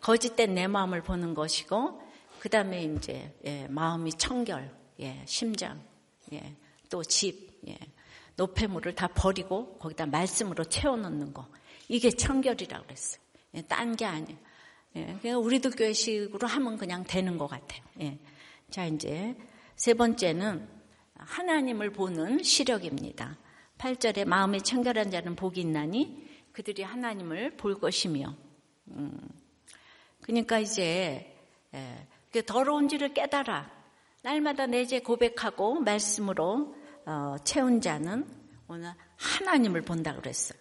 [0.00, 2.03] 거짓된 내 마음을 보는 것이고
[2.44, 5.82] 그 다음에 이제 예, 마음이 청결, 예, 심장,
[6.34, 6.54] 예,
[6.90, 7.74] 또 집, 예,
[8.36, 11.48] 노폐물을 다 버리고 거기다 말씀으로 채워넣는 거.
[11.88, 13.22] 이게 청결이라고 그랬어요.
[13.54, 14.38] 예, 딴 게 아니에요.
[14.96, 17.80] 예, 그냥 우리도 교회식으로 하면 그냥 되는 것 같아요.
[18.02, 18.18] 예.
[18.68, 19.34] 자, 이제
[19.76, 20.68] 세 번째는
[21.14, 23.38] 하나님을 보는 시력입니다.
[23.78, 28.36] 8절에 마음이 청결한 자는 복이 있나니 그들이 하나님을 볼 것이며.
[28.88, 29.18] 음,
[30.20, 31.34] 그러니까 이제
[31.72, 33.70] 예, 그 더러운지를 깨달아
[34.22, 36.74] 날마다 내죄 고백하고 말씀으로
[37.06, 38.26] 어, 채운 자는
[38.66, 40.58] 오늘 하나님을 본다 그랬어요.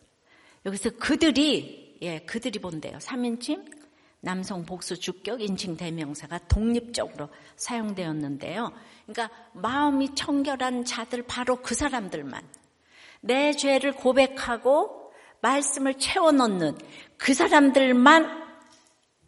[0.68, 3.00] 여기서 그들이 예 그들이 본대요.
[3.00, 3.82] 3인칭
[4.20, 8.72] 남성 복수 주격 인칭 대명사가 독립적으로 사용되었는데요.
[9.08, 12.48] 그러니까 마음이 청결한 자들 바로 그 사람들만
[13.22, 16.78] 내 죄를 고백하고 말씀을 채워 넣는
[17.18, 18.44] 그 사람들만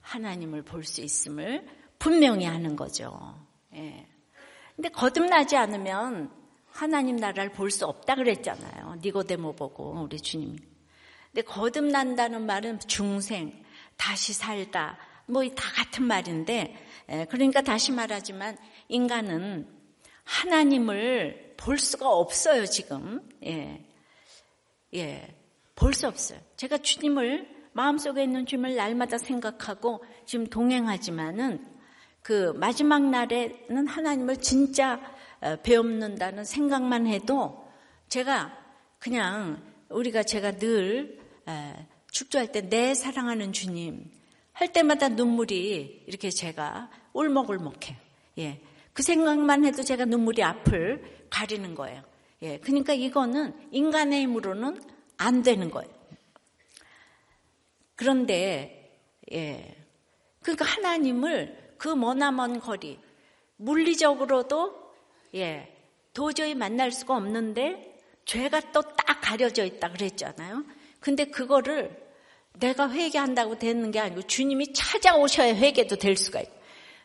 [0.01, 3.35] 하나님을 볼 수 있음을 분명히 하는 거죠.
[3.73, 4.07] 예.
[4.75, 6.31] 근데 거듭나지 않으면
[6.69, 8.95] 하나님 나라를 볼 수 없다 그랬잖아요.
[9.01, 10.57] 니고데모 보고 우리 주님이.
[11.31, 13.63] 근데 거듭난다는 말은 중생,
[13.97, 16.75] 다시 살다, 뭐 다 같은 말인데,
[17.09, 18.57] 예, 그러니까 다시 말하지만
[18.89, 19.67] 인간은
[20.23, 23.21] 하나님을 볼 수가 없어요, 지금.
[23.43, 23.85] 예.
[24.93, 25.35] 예.
[25.75, 26.39] 볼 수 없어요.
[26.57, 31.65] 제가 주님을, 마음속에 있는 주님을 날마다 생각하고 지금 동행하지만은
[32.25, 34.99] 그 마지막 날에는 하나님을 진짜
[35.41, 37.69] 어, 배움는다는 생각만 해도
[38.09, 38.51] 제가
[38.97, 41.19] 그냥 우리가 제가 늘
[42.09, 44.09] 축조할 때 내 사랑하는 주님
[44.53, 47.95] 할 때마다 눈물이 이렇게 제가 울먹울먹해요.
[48.39, 48.59] 예.
[48.93, 52.01] 그 생각만 해도 제가 눈물이 앞을 가리는 거예요.
[52.41, 52.57] 예.
[52.57, 54.81] 그러니까 이거는 인간의 힘으로는
[55.17, 55.93] 안 되는 거예요.
[57.95, 58.99] 그런데
[59.31, 59.75] 예.
[60.41, 62.99] 그러니까 하나님을 그 머나먼 거리,
[63.57, 64.73] 물리적으로도
[65.35, 65.71] 예,
[66.13, 70.63] 도저히 만날 수가 없는데 죄가 또 딱 가려져 있다 그랬잖아요.
[70.99, 71.95] 근데 그거를
[72.53, 76.55] 내가 회개한다고 되는 게 아니고 주님이 찾아오셔야 회개도 될 수가 있고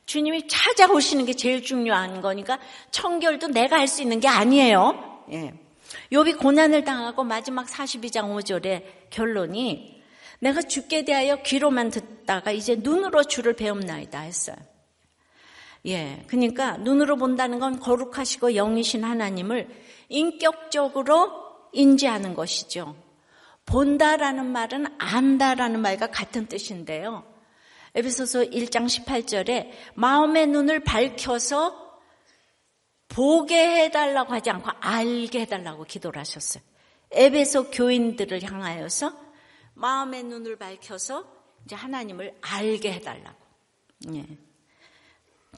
[0.06, 2.58] 주님이 찾아오시는 게 제일 중요한 거니까
[2.90, 5.24] 청결도 내가 할 수 있는 게 아니에요.
[5.32, 5.54] 예.
[6.12, 9.99] 욥이 고난을 당하고 마지막 42장 5절의 결론이
[10.40, 14.56] 내가 죽게 대하여 귀로만 듣다가 이제 눈으로 주를 배움나이다 했어요.
[15.86, 16.24] 예.
[16.26, 19.68] 그러니까 눈으로 본다는 건 거룩하시고 영이신 하나님을
[20.08, 21.30] 인격적으로
[21.72, 22.96] 인지하는 것이죠.
[23.66, 27.24] 본다라는 말은 안다라는 말과 같은 뜻인데요.
[27.94, 31.90] 에베소서 1장 18절에 마음의 눈을 밝혀서
[33.08, 36.62] 보게 해달라고 하지 않고 알게 해달라고 기도를 하셨어요.
[37.10, 39.29] 에베소 교인들을 향하여서
[39.80, 41.24] 마음의 눈을 밝혀서
[41.64, 43.38] 이제 하나님을 알게 해달라고.
[44.14, 44.26] 예.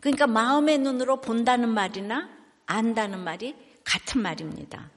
[0.01, 2.31] 그러니까 마음의 눈으로 본다는 말이나
[2.67, 3.55] 안다는 말이
[3.85, 4.91] 같은 말입니다.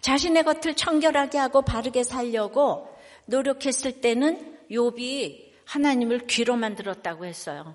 [0.00, 2.88] 자신의 것을 청결하게 하고 바르게 살려고
[3.26, 7.74] 노력했을 때는 욥이 하나님을 귀로만 들었다고 했어요.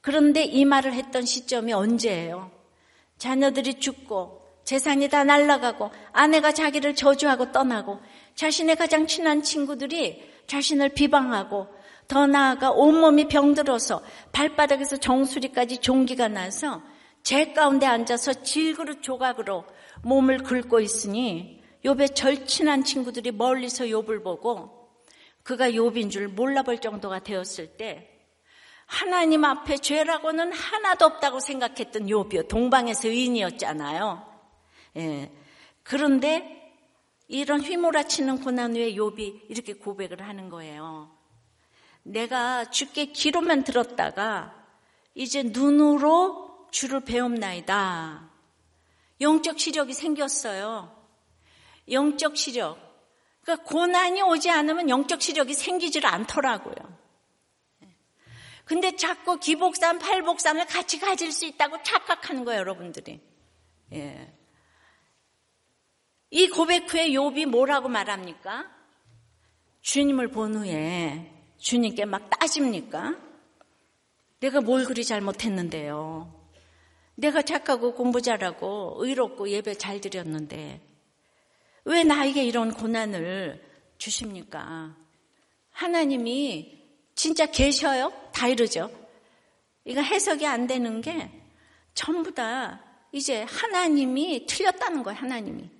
[0.00, 2.50] 그런데 이 말을 했던 시점이 언제예요?
[3.18, 8.00] 자녀들이 죽고 재산이 다 날아가고 아내가 자기를 저주하고 떠나고
[8.40, 11.66] 자신의 가장 친한 친구들이 자신을 비방하고
[12.08, 16.80] 더 나아가 온몸이 병들어서 발바닥에서 정수리까지 종기가 나서
[17.22, 19.66] 제 가운데 앉아서 질그릇 조각으로
[20.02, 24.88] 몸을 긁고 있으니 욥의 절친한 친구들이 멀리서 욥을 보고
[25.42, 28.08] 그가 욥인 줄 몰라볼 정도가 되었을 때
[28.86, 32.48] 하나님 앞에 죄라고는 하나도 없다고 생각했던 욥이요.
[32.48, 34.26] 동방에서 의인이었잖아요.
[34.96, 35.30] 예.
[35.82, 36.59] 그런데
[37.30, 41.16] 이런 휘몰아치는 고난 후에 욥이 이렇게 고백을 하는 거예요.
[42.02, 44.52] 내가 주께 귀로만 들었다가
[45.14, 48.28] 이제 눈으로 주를 배움나이다.
[49.20, 50.92] 영적 시력이 생겼어요.
[51.88, 52.78] 영적 시력.
[53.42, 56.98] 그러니까 고난이 오지 않으면 영적 시력이 생기질 않더라고요.
[58.64, 63.20] 근데 자꾸 기복산, 팔복산을 같이 가질 수 있다고 착각하는 거예요, 여러분들이.
[63.92, 64.39] 예.
[66.30, 68.70] 이 고백 후에 욥이 뭐라고 말합니까?
[69.82, 73.16] 주님을 본 후에 주님께 막 따집니까?
[74.40, 76.40] 내가 뭘 그리 잘못했는데요.
[77.16, 80.80] 내가 착하고 공부 잘하고 의롭고 예배 잘 드렸는데
[81.84, 83.62] 왜 나에게 이런 고난을
[83.98, 84.96] 주십니까?
[85.70, 86.78] 하나님이
[87.14, 88.12] 진짜 계셔요?
[88.32, 88.90] 다 이러죠.
[89.84, 91.30] 이거 해석이 안 되는 게
[91.92, 95.79] 전부 다 이제 하나님이 틀렸다는 거예요, 하나님이.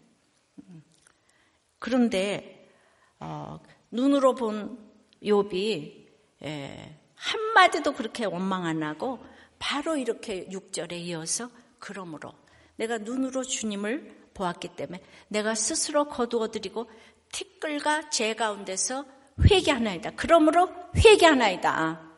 [1.80, 2.70] 그런데
[3.18, 3.58] 어,
[3.90, 4.78] 눈으로 본
[5.24, 6.06] 욥이
[6.44, 9.18] 예, 한마디도 그렇게 원망 안 하고
[9.58, 12.32] 바로 이렇게 6절에 이어서 그러므로
[12.76, 16.88] 내가 눈으로 주님을 보았기 때문에 내가 스스로 거두어드리고
[17.32, 19.04] 티끌과 제 가운데서
[19.50, 20.12] 회개하나이다.
[20.16, 22.10] 그러므로 회개하나이다.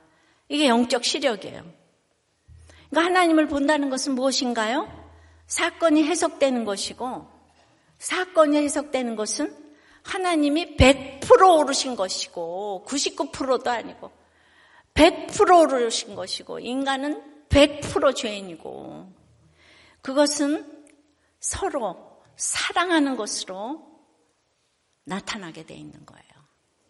[0.49, 1.65] 이게 영적 시력이에요.
[2.91, 4.89] 그러니까 하나님을 본다는 것은 무엇인가요?
[5.47, 7.29] 사건이 해석되는 것이고
[8.03, 9.57] 사건이 해석되는 것은
[10.03, 14.11] 하나님이 100% 오르신 것이고 99%도 아니고
[14.95, 19.09] 100% 오르신 것이고 인간은 100% 죄인이고
[20.01, 20.85] 그것은
[21.39, 23.87] 서로 사랑하는 것으로
[25.05, 26.25] 나타나게 돼 있는 거예요.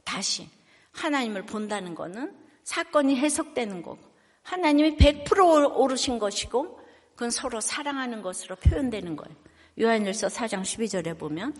[0.04, 0.48] 다시
[0.92, 3.98] 하나님을 본다는 것은 사건이 해석되는 거고
[4.44, 9.41] 하나님이 100% 오르신 것이고 그건 서로 사랑하는 것으로 표현되는 거예요.
[9.80, 11.54] 요한일서 4장 12절에 보면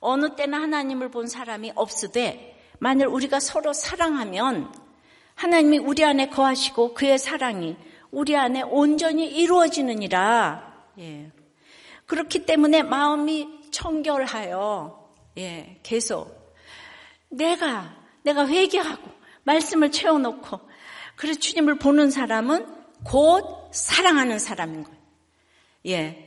[0.00, 4.72] 어느 때나 하나님을 본 사람이 없으되 만일 우리가 서로 사랑하면
[5.34, 7.76] 하나님이 우리 안에 거하시고 그의 사랑이
[8.10, 10.86] 우리 안에 온전히 이루어지느니라.
[10.98, 11.30] 예.
[12.06, 16.54] 그렇기 때문에 마음이 청결하여 예, 계속
[17.30, 19.10] 내가 내가 회개하고
[19.44, 20.60] 말씀을 채워놓고
[21.16, 22.66] 그래서 주님을 보는 사람은
[23.04, 24.98] 곧 사랑하는 사람인 거예요.
[25.86, 26.21] 예.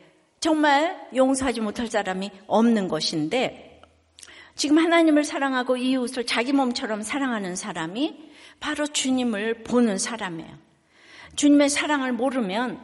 [0.46, 3.82] 정말 용서하지 못할 사람이 없는 것인데
[4.54, 10.56] 지금 하나님을 사랑하고 이웃을 자기 몸처럼 사랑하는 사람이 바로 주님을 보는 사람이에요.
[11.36, 12.80] 주님의 사랑을 모르면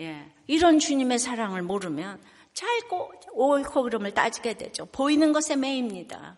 [0.00, 2.20] 예, 이런 주님의 사랑을 모르면
[2.52, 4.84] 짧고 옳고 그름을 따지게 되죠.
[4.92, 6.36] 보이는 것에 매입니다.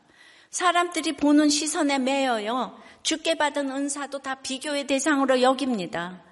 [0.51, 2.81] 사람들이 보는 시선에 매여요.
[3.03, 6.23] 죽게 받은 은사도 다 비교의 대상으로 여깁니다.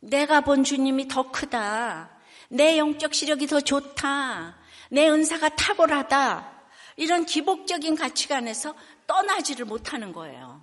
[0.00, 2.13] 내가 본 주님이 더 크다.
[2.48, 4.56] 내 영적 시력이 더 좋다.
[4.90, 6.52] 내 은사가 탁월하다.
[6.96, 8.74] 이런 기복적인 가치관에서
[9.06, 10.62] 떠나지를 못하는 거예요.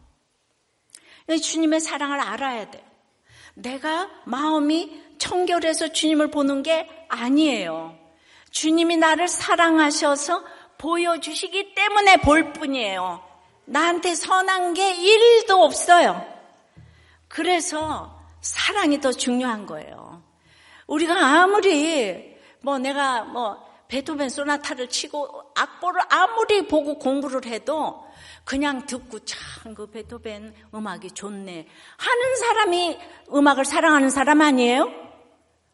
[1.30, 2.84] 주님의 사랑을 알아야 돼요.
[3.54, 7.98] 내가 마음이 청결해서 주님을 보는 게 아니에요.
[8.50, 10.44] 주님이 나를 사랑하셔서
[10.78, 13.24] 보여주시기 때문에 볼 뿐이에요.
[13.66, 16.26] 나한테 선한 게 1도 없어요.
[17.28, 20.11] 그래서 사랑이 더 중요한 거예요.
[20.92, 28.06] 우리가 아무리 뭐 내가 뭐 베토벤 소나타를 치고 악보를 아무리 보고 공부를 해도
[28.46, 29.42] 그냥 듣고 참
[29.76, 31.68] 그 베토벤 음악이 좋네
[31.98, 32.98] 하는 사람이
[33.34, 34.92] 음악을 사랑하는 사람 아니에요?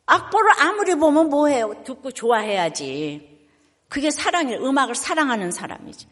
[0.05, 1.83] 악보를 아무리 보면 뭐해요?
[1.83, 3.47] 듣고 좋아해야지.
[3.89, 6.07] 그게 사랑이 음악을 사랑하는 사람이지.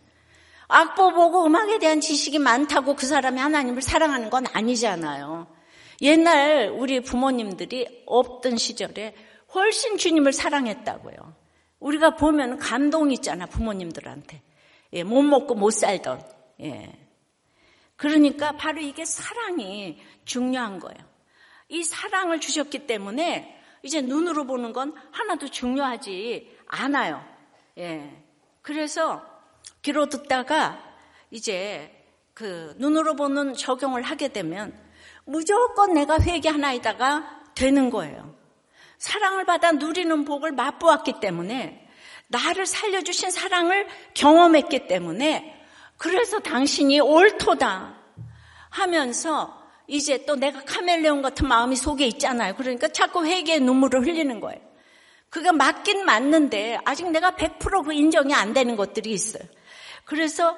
[0.67, 5.47] 악보 보고 음악에 대한 지식이 많다고 그 사람이 하나님을 사랑하는 건 아니잖아요.
[6.01, 9.15] 옛날 우리 부모님들이 없던 시절에
[9.53, 11.35] 훨씬 주님을 사랑했다고요.
[11.79, 14.41] 우리가 보면 감동이 있잖아, 부모님들한테.
[14.93, 16.21] 예, 못 먹고 못 살던.
[16.61, 16.91] 예.
[17.95, 20.97] 그러니까 바로 이게 사랑이 중요한 거예요.
[21.69, 27.23] 이 사랑을 주셨기 때문에 이제 눈으로 보는 건 하나도 중요하지 않아요.
[27.77, 28.23] 예.
[28.61, 29.23] 그래서
[29.81, 30.81] 귀로 듣다가
[31.31, 31.91] 이제
[32.33, 34.84] 그 눈으로 보는 적용을 하게 되면
[35.25, 38.35] 무조건 내가 회개 하나에다가 되는 거예요.
[38.97, 41.87] 사랑을 받아 누리는 복을 맛보았기 때문에
[42.27, 45.63] 나를 살려주신 사랑을 경험했기 때문에
[45.97, 47.95] 그래서 당신이 옳도다
[48.69, 52.55] 하면서 이제 또 내가 카멜레온 같은 마음이 속에 있잖아요.
[52.55, 54.59] 그러니까 자꾸 회개의 눈물을 흘리는 거예요.
[55.29, 59.43] 그게 맞긴 맞는데 아직 내가 100%그 인정이 안 되는 것들이 있어요.
[60.05, 60.57] 그래서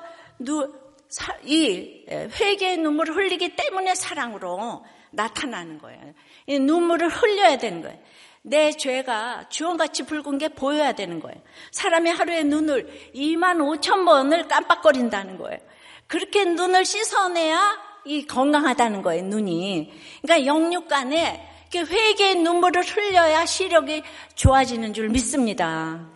[1.44, 6.14] 이 회개의 눈물을 흘리기 때문에 사랑으로 나타나는 거예요.
[6.48, 7.98] 이 눈물을 흘려야 되는 거예요.
[8.42, 11.38] 내 죄가 주원같이 붉은 게 보여야 되는 거예요.
[11.72, 15.60] 사람이 하루에 눈을 2만 5천 번을 깜빡거린다는 거예요.
[16.08, 19.92] 그렇게 눈을 씻어내야 이 건강하다는 거예요, 눈이.
[20.22, 24.04] 그러니까 영육간에 회개의 눈물을 흘려야 시력이
[24.36, 26.08] 좋아지는 줄 믿습니다.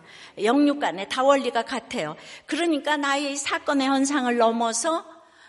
[0.42, 2.16] 영육 간에 다 원리가 같아요.
[2.46, 5.04] 그러니까 나의 사건의 현상을 넘어서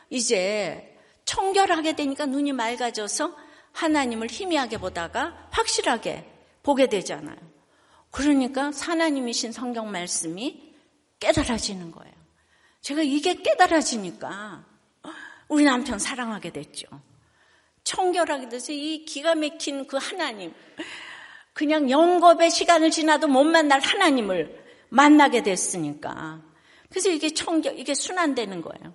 [0.09, 3.35] 이제 청결하게 되니까 눈이 맑아져서
[3.71, 6.25] 하나님을 희미하게 보다가 확실하게
[6.61, 7.37] 보게 되잖아요.
[8.11, 10.73] 그러니까 하나님이신 성경 말씀이
[11.19, 12.13] 깨달아지는 거예요.
[12.81, 14.65] 제가 이게 깨달아지니까
[15.47, 16.87] 우리 남편 사랑하게 됐죠.
[17.83, 20.53] 청결하게 돼서 이 기가 막힌 그 하나님,
[21.53, 24.62] 그냥 영겁의 시간을 지나도 못 만날 하나님을
[24.93, 26.39] 만나게 됐으니까.
[26.89, 28.93] 그래서 이게 청결, 이게 순환되는 거예요.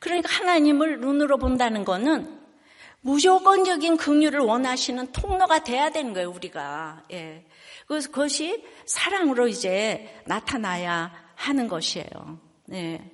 [0.00, 2.40] 그러니까 하나님을 눈으로 본다는 거는
[3.00, 7.04] 무조건적인 긍휼을 원하시는 통로가 돼야 되는 거예요, 우리가.
[7.12, 7.46] 예.
[7.86, 12.40] 그래서 그것이 사랑으로 이제 나타나야 하는 것이에요.
[12.64, 13.08] 네.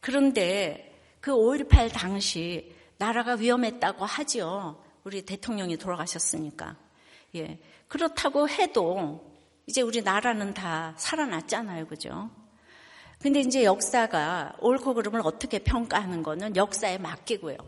[0.00, 4.82] 그런데 그 5.18 당시 나라가 위험했다고 하죠.
[5.04, 6.76] 우리 대통령이 돌아가셨으니까.
[7.34, 7.58] 예.
[7.86, 9.27] 그렇다고 해도
[9.68, 11.88] 이제 우리 나라는 다 살아났잖아요.
[11.88, 12.30] 그죠?
[13.18, 17.58] 근데 이제 역사가 옳고 그름을 어떻게 평가하는 거는 역사에 맡기고요.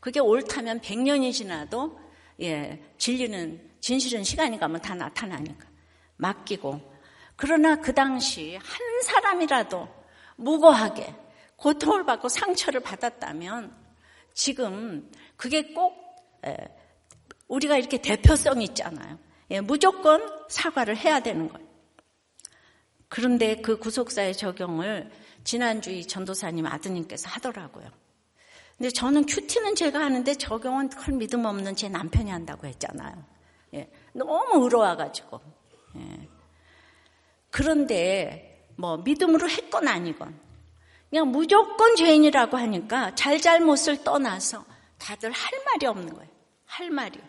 [0.00, 1.96] 그게 옳다면 100년이 지나도
[2.40, 5.68] 예, 진리는 진실은 시간이 가면 다 나타나니까
[6.16, 6.80] 맡기고
[7.36, 9.88] 그러나 그 당시 한 사람이라도
[10.34, 11.14] 무고하게
[11.54, 13.72] 고통을 받고 상처를 받았다면
[14.32, 15.94] 지금 그게 꼭
[16.46, 16.56] 예,
[17.46, 19.23] 우리가 이렇게 대표성이 있잖아요.
[19.50, 21.66] 예, 무조건 사과를 해야 되는 거예요.
[23.08, 25.10] 그런데 그 구속사의 적용을
[25.44, 27.88] 지난주에 전도사님 아드님께서 하더라고요.
[28.76, 33.24] 근데 저는 큐티는 제가 하는데 적용은 큰 믿음 없는 제 남편이 한다고 했잖아요.
[33.74, 35.40] 예, 너무 의로워가지고.
[35.96, 36.28] 예.
[37.50, 40.36] 그런데 뭐 믿음으로 했건 아니건
[41.08, 44.64] 그냥 무조건 죄인이라고 하니까 잘잘못을 떠나서
[44.98, 46.28] 다들 할 말이 없는 거예요.
[46.64, 47.20] 할 말이.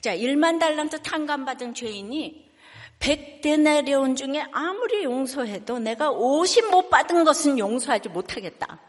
[0.00, 2.48] 자, 1만 달란트 탕감받은 죄인이
[3.00, 8.80] 100데나리온 중에 아무리 용서해도 내가 50 못 받은 것은 용서하지 못하겠다.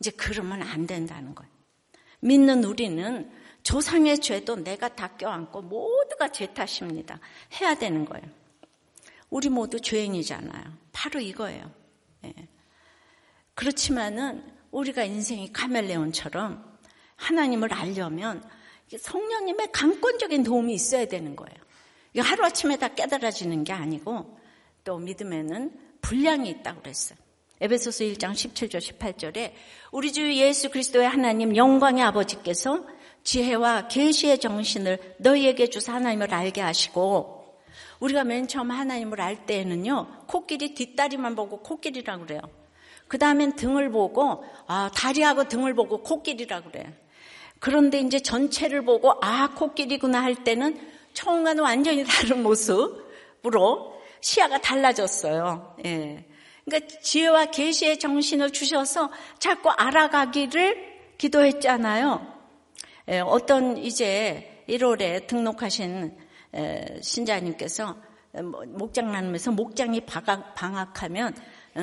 [0.00, 1.50] 이제 그러면 안 된다는 거예요.
[2.20, 3.30] 믿는 우리는
[3.62, 7.20] 조상의 죄도 내가 다 껴안고 모두가 죄 탓입니다.
[7.60, 8.24] 해야 되는 거예요.
[9.30, 10.64] 우리 모두 죄인이잖아요.
[10.92, 11.70] 바로 이거예요.
[12.24, 12.34] 예.
[13.54, 16.78] 그렇지만은 우리가 인생이 카멜레온처럼
[17.16, 18.42] 하나님을 알려면
[18.96, 21.58] 성령님의 강권적인 도움이 있어야 되는 거예요.
[22.12, 24.38] 이게 하루아침에 다 깨달아지는 게 아니고
[24.84, 27.18] 또 믿음에는 분량이 있다고 그랬어요.
[27.60, 29.52] 에베소서 1장 17절 18절에
[29.90, 32.86] 우리 주 예수 그리스도의 하나님 영광의 아버지께서
[33.24, 37.58] 지혜와 계시의 정신을 너희에게 주사 하나님을 알게 하시고
[38.00, 42.40] 우리가 맨 처음 하나님을 알 때에는요 코끼리 뒷다리만 보고 코끼리라고 그래요.
[43.08, 46.92] 그 다음엔 등을 보고 아 다리하고 등을 보고 코끼리라고 그래요.
[47.58, 50.78] 그런데 이제 전체를 보고 아 코끼리구나 할 때는
[51.12, 55.76] 처음과는 완전히 다른 모습으로 시야가 달라졌어요.
[55.84, 56.24] 예.
[56.64, 62.38] 그러니까 지혜와 계시의 정신을 주셔서 자꾸 알아가기를 기도했잖아요.
[63.08, 66.14] 예, 어떤 이제 1월에 등록하신
[67.00, 67.96] 신자님께서
[68.44, 71.34] 뭐 목장 나누면서 목장이 방학하면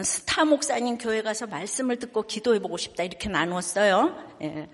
[0.03, 4.38] 스타 목사님 교회 가서 말씀을 듣고 기도해보고 싶다 이렇게 나누었어요.
[4.43, 4.69] 예.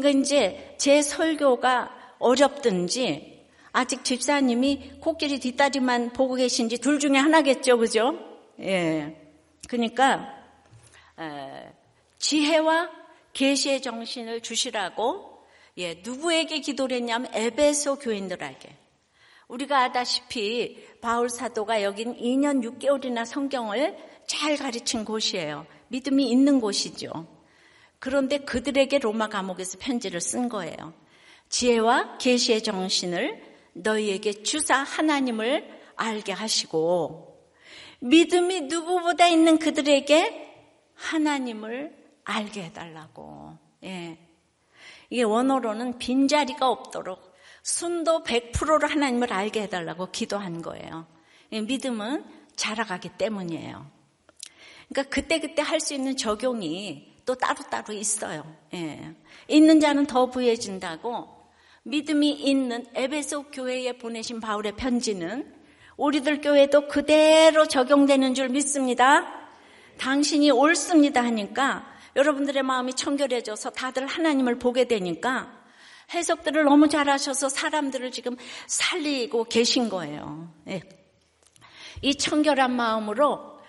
[0.00, 8.18] 그러니까 이제 제 설교가 어렵든지 아직 집사님이 코끼리 뒷다리만 보고 계신지 둘 중에 하나겠죠, 그죠?
[8.60, 9.16] 예.
[9.68, 10.34] 그러니까
[12.18, 12.90] 지혜와
[13.32, 15.44] 계시의 정신을 주시라고
[15.78, 18.76] 예, 누구에게 기도를 했냐면 에베소 교인들에게.
[19.46, 23.96] 우리가 아다시피 바울 사도가 여긴 2년 6개월이나 성경을
[24.26, 25.66] 잘 가르친 곳이에요.
[25.88, 27.37] 믿음이 있는 곳이죠.
[27.98, 30.94] 그런데 그들에게 로마 감옥에서 편지를 쓴 거예요.
[31.48, 33.42] 지혜와 계시의 정신을
[33.72, 37.28] 너희에게 주사 하나님을 알게 하시고
[38.00, 40.46] 믿음이 누구보다 있는 그들에게
[40.94, 43.56] 하나님을 알게 해달라고.
[43.84, 44.18] 예.
[45.10, 51.06] 이게 원어로는 빈자리가 없도록 순도 100%로 하나님을 알게 해달라고 기도한 거예요.
[51.52, 52.24] 예, 믿음은
[52.56, 53.90] 자라가기 때문이에요.
[54.88, 58.42] 그러니까 그때그때 할 수 있는 적용이 또 따로따로 있어요.
[58.72, 59.14] 예.
[59.48, 61.28] 있는 자는 더 부해진다고
[61.82, 65.54] 믿음이 있는 에베소 교회에 보내신 바울의 편지는
[65.98, 69.30] 우리들 교회도 그대로 적용되는 줄 믿습니다.
[69.98, 75.52] 당신이 옳습니다 하니까 여러분들의 마음이 청결해져서 다들 하나님을 보게 되니까
[76.14, 80.50] 해석들을 너무 잘하셔서 사람들을 지금 살리고 계신 거예요.
[80.68, 80.80] 예.
[82.00, 83.60] 이 청결한 마음으로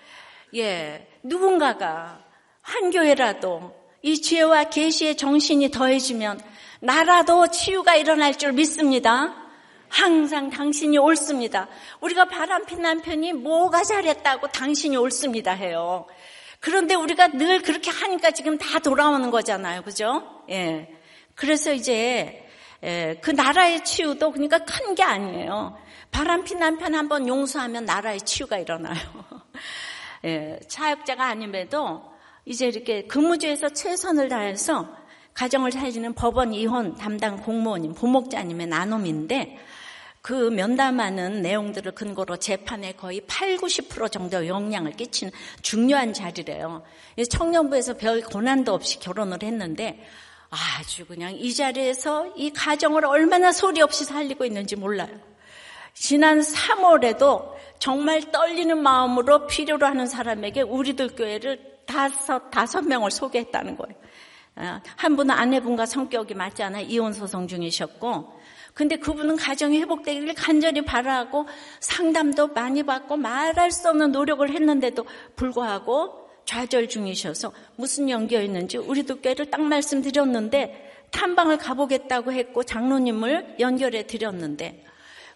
[0.54, 2.29] 예 누군가가
[2.70, 6.40] 한 교회라도 이 지혜와 계시의 정신이 더해지면
[6.80, 9.34] 나라도 치유가 일어날 줄 믿습니다.
[9.88, 11.66] 항상 당신이 옳습니다.
[12.00, 16.06] 우리가 바람핀 남편이 뭐가 잘했다고 당신이 옳습니다 해요.
[16.60, 19.82] 그런데 우리가 늘 그렇게 하니까 지금 다 돌아오는 거잖아요.
[19.82, 20.44] 그죠?
[20.48, 20.88] 예.
[21.34, 22.46] 그래서 이제
[22.84, 25.76] 예, 그 나라의 치유도 그러니까 큰 게 아니에요.
[26.12, 28.94] 바람핀 남편 한 번 용서하면 나라의 치유가 일어나요.
[30.24, 32.09] 예, 차역자가 아님에도
[32.50, 34.88] 이제 이렇게 근무지에서 최선을 다해서
[35.34, 39.56] 가정을 살리는 법원 이혼 담당 공무원님, 부목자님의 나눔인데
[40.20, 45.32] 그 면담하는 내용들을 근거로 재판에 거의 8, 90% 정도 영향을 끼치는
[45.62, 46.82] 중요한 자리래요.
[47.30, 50.04] 청년부에서 별 고난도 없이 결혼을 했는데
[50.50, 55.20] 아주 그냥 이 자리에서 이 가정을 얼마나 소리 없이 살리고 있는지 몰라요.
[55.94, 63.96] 지난 3월에도 정말 떨리는 마음으로 필요로 하는 사람에게 우리들 교회를 다섯, 다섯 명을 소개했다는 거예요.
[64.54, 68.40] 아, 한 분은 아내분과 성격이 맞지 않아 이혼 소송 중이셨고
[68.74, 71.46] 근데 그분은 가정이 회복되기를 간절히 바라고
[71.80, 79.50] 상담도 많이 받고 말할 수 없는 노력을 했는데도 불구하고 좌절 중이셔서 무슨 연기였는지 우리도 꾀를
[79.50, 84.84] 딱 말씀드렸는데 탐방을 가보겠다고 했고 장로님을 연결해 드렸는데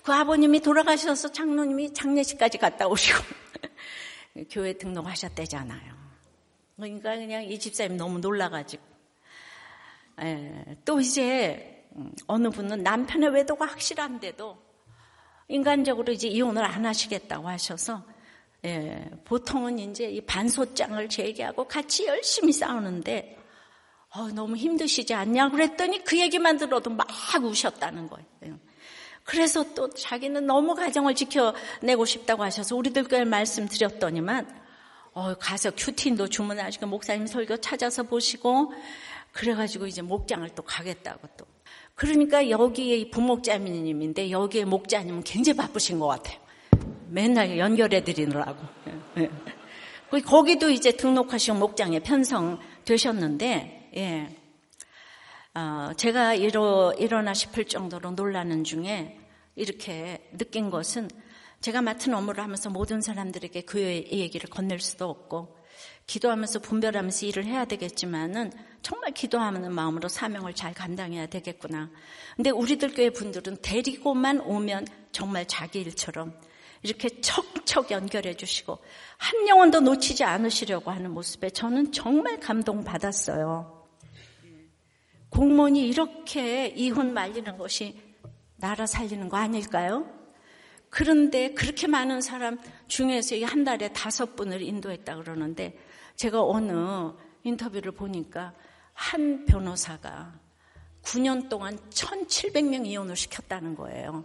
[0.04, 3.18] 그 아버님이 돌아가셔서 장로님이 장례식까지 갔다 오시고
[4.50, 6.03] 교회 등록하셨대잖아요.
[6.76, 8.82] 그러니까 그냥 이 집사님 너무 놀라가지고
[10.22, 14.62] 예, 또 이제 음, 어느 분은 남편의 외도가 확실한데도
[15.48, 18.04] 인간적으로 이제 이혼을 안 하시겠다고 하셔서
[18.64, 23.38] 예, 보통은 이제 이 반소장을 제기하고 같이 열심히 싸우는데
[24.14, 27.06] 어, 너무 힘드시지 않냐 그랬더니 그 얘기만 들어도 막
[27.42, 28.26] 우셨다는 거예요.
[28.46, 28.54] 예.
[29.24, 34.63] 그래서 또 자기는 너무 가정을 지켜내고 싶다고 하셔서 우리들 교회 말씀드렸더니만
[35.14, 38.72] 어, 가서 큐틴도 주문하시고 목사님 설교 찾아서 보시고
[39.32, 41.46] 그래가지고 이제 목장을 또 가겠다고 또
[41.94, 46.38] 그러니까 여기에 부목자님인데 여기에 목자님은 굉장히 바쁘신 것 같아요.
[47.08, 48.58] 맨날 연결해 드리느라고.
[49.18, 49.30] 예.
[50.22, 54.36] 거기도 이제 등록하신 목장에 편성 되셨는데, 예.
[55.54, 59.18] 어, 제가 일어, 일어나 싶을 정도로 놀라는 중에
[59.54, 61.08] 이렇게 느낀 것은
[61.64, 65.56] 제가 맡은 업무를 하면서 모든 사람들에게 그 얘기를 건넬 수도 없고
[66.06, 68.52] 기도하면서 분별하면서 일을 해야 되겠지만은
[68.82, 71.90] 정말 기도하는 마음으로 사명을 잘 감당해야 되겠구나.
[72.36, 76.38] 근데 우리들 교회 분들은 데리고만 오면 정말 자기 일처럼
[76.82, 78.76] 이렇게 척척 연결해 주시고
[79.16, 83.88] 한 영혼도 놓치지 않으시려고 하는 모습에 저는 정말 감동받았어요.
[85.30, 87.98] 공무원이 이렇게 이혼 말리는 것이
[88.58, 90.23] 나라 살리는 거 아닐까요?
[90.94, 95.76] 그런데 그렇게 많은 사람 중에서 한 달에 다섯 분을 인도했다 그러는데
[96.14, 98.54] 제가 어느 인터뷰를 보니까
[98.92, 100.38] 한 변호사가
[101.02, 104.24] 9년 동안 1,700명 이혼을 시켰다는 거예요.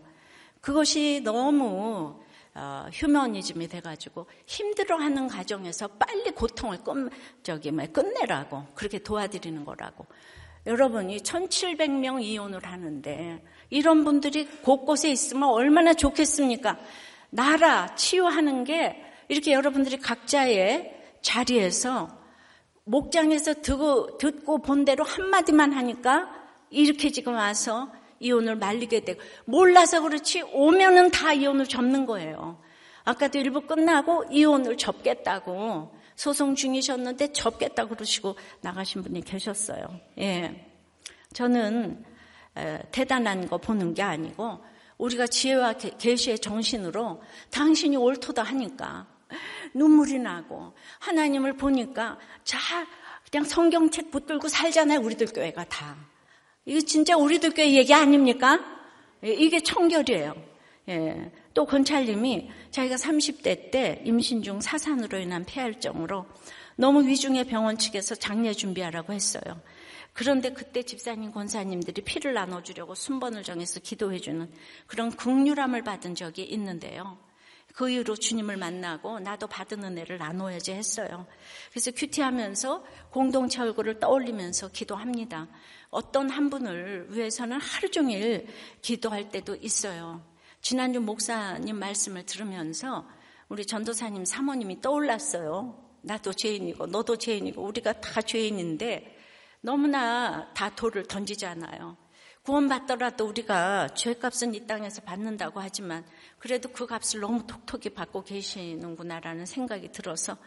[0.61, 2.21] 그것이 너무
[2.53, 7.09] 어, 휴머니즘이 돼가지고 힘들어하는 가정에서 빨리 고통을 끝,
[7.41, 10.05] 저기 뭐 끝내라고 그렇게 도와드리는 거라고.
[10.67, 16.77] 여러분이 1,700명 이혼을 하는데 이런 분들이 곳곳에 있으면 얼마나 좋겠습니까?
[17.29, 22.09] 나라 치유하는 게 이렇게 여러분들이 각자의 자리에서
[22.85, 26.29] 목장에서 듣고, 듣고 본 대로 한마디만 하니까
[26.71, 32.59] 이렇게 지금 와서 이혼을 말리게 되고 몰라서 그렇지 오면은 다 이혼을 접는 거예요.
[33.03, 39.83] 아까도 일부 끝나고 이혼을 접겠다고 소송 중이셨는데 접겠다 그러시고 나가신 분이 계셨어요.
[40.19, 40.65] 예.
[41.33, 42.03] 저는
[42.91, 44.59] 대단한 거 보는 게 아니고
[44.97, 49.07] 우리가 지혜와 계시의 정신으로 당신이 옳도다 하니까
[49.73, 52.57] 눈물이 나고 하나님을 보니까 자
[53.31, 54.99] 그냥 성경책 붙들고 살잖아요.
[54.99, 55.95] 우리들 교회가 다.
[56.65, 58.59] 이거 진짜 우리들 교회 얘기 아닙니까?
[59.23, 60.35] 예, 이게 청결이에요.
[60.89, 61.31] 예.
[61.53, 66.25] 또 권찰님이 자기가 30대 때 임신 중 사산으로 인한 폐활증으로
[66.75, 69.61] 너무 위중해 병원 측에서 장례 준비하라고 했어요.
[70.19, 74.51] 그런데 그때 집사님 권사님들이 피를 나눠주려고 순번을 정해서 기도해주는
[74.85, 77.17] 그런 극률함을 받은 적이 있는데요.
[77.73, 81.25] 그 이후로 주님을 만나고 나도 받은 은혜를 나눠야지 했어요.
[81.69, 85.47] 그래서 큐티하면서 공동체 얼굴을 떠올리면서 기도합니다.
[85.89, 88.45] 어떤 한 분을 위해서는 하루 종일
[88.81, 90.21] 기도할 때도 있어요.
[90.59, 93.07] 지난주 목사님 말씀을 들으면서
[93.47, 95.81] 우리 전도사님 사모님이 떠올랐어요.
[96.01, 99.15] 나도 죄인이고 너도 죄인이고 우리가 다 죄인인데
[99.61, 101.97] 너무나 다 돌을 던지잖아요.
[102.43, 106.05] 구원받더라도 우리가 죄값은 이 땅에서 받는다고 하지만
[106.39, 110.37] 그래도 그 값을 너무 톡톡히 받고 계시는구나라는 생각이 들어서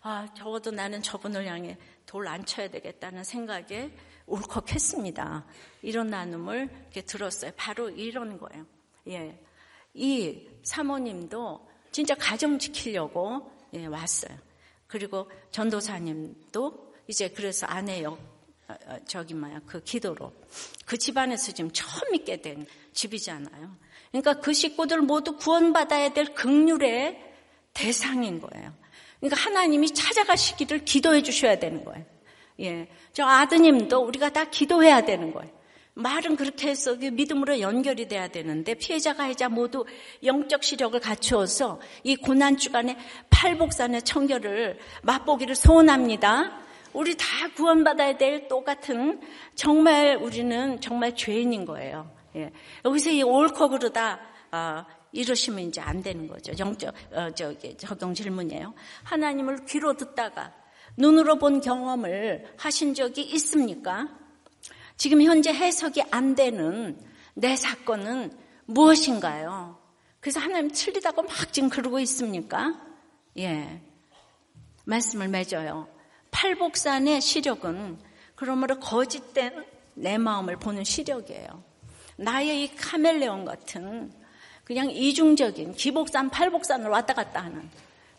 [0.00, 3.92] 아 적어도 나는 저분을 향해 돌 안 쳐야 되겠다는 생각에
[4.26, 5.44] 울컥했습니다.
[5.82, 7.52] 이런 나눔을 이렇게 들었어요.
[7.56, 8.66] 바로 이런 거예요.
[9.08, 9.38] 예.
[9.94, 14.36] 이 사모님도 진짜 가정 지키려고 예, 왔어요.
[14.86, 18.31] 그리고 전도사님도 이제 그래서 아내 역
[19.06, 20.32] 저기 뭐야 그 기도로
[20.84, 23.76] 그 집안에서 지금 처음 믿게 된 집이잖아요.
[24.10, 27.18] 그러니까 그 식구들 모두 구원받아야 될 극률의
[27.72, 28.72] 대상인 거예요.
[29.20, 32.04] 그러니까 하나님이 찾아가시기를 기도해 주셔야 되는 거예요.
[32.60, 32.88] 예.
[33.12, 35.50] 저 아드님도 우리가 다 기도해야 되는 거예요.
[35.94, 39.84] 말은 그렇게 해서 믿음으로 연결이 돼야 되는데 피해자 가 해자 모두
[40.24, 42.96] 영적 시력을 갖추어서 이 고난 주간에
[43.28, 46.62] 팔복산의 청결을 맛보기를 소원합니다.
[46.92, 47.26] 우리 다
[47.56, 49.20] 구원받아야 될 똑같은
[49.54, 52.10] 정말 우리는 정말 죄인인 거예요.
[52.36, 52.50] 예.
[52.84, 54.20] 여기서 이 옳고 그르다
[54.52, 56.52] 어, 이러시면 이제 안 되는 거죠.
[56.58, 58.74] 영적 어, 저기 적용 질문이에요.
[59.04, 60.52] 하나님을 귀로 듣다가
[60.96, 64.08] 눈으로 본 경험을 하신 적이 있습니까?
[64.96, 66.98] 지금 현재 해석이 안 되는
[67.34, 68.32] 내 사건은
[68.66, 69.78] 무엇인가요?
[70.20, 72.80] 그래서 하나님 틀리다고 막 지금 그러고 있습니까?
[73.38, 73.82] 예.
[74.84, 75.88] 말씀을 맺어요.
[76.32, 77.98] 팔복산의 시력은
[78.34, 79.64] 그러므로 거짓된
[79.94, 81.62] 내 마음을 보는 시력이에요.
[82.16, 84.12] 나의 이 카멜레온 같은
[84.64, 87.68] 그냥 이중적인 기복산, 팔복산을 왔다 갔다 하는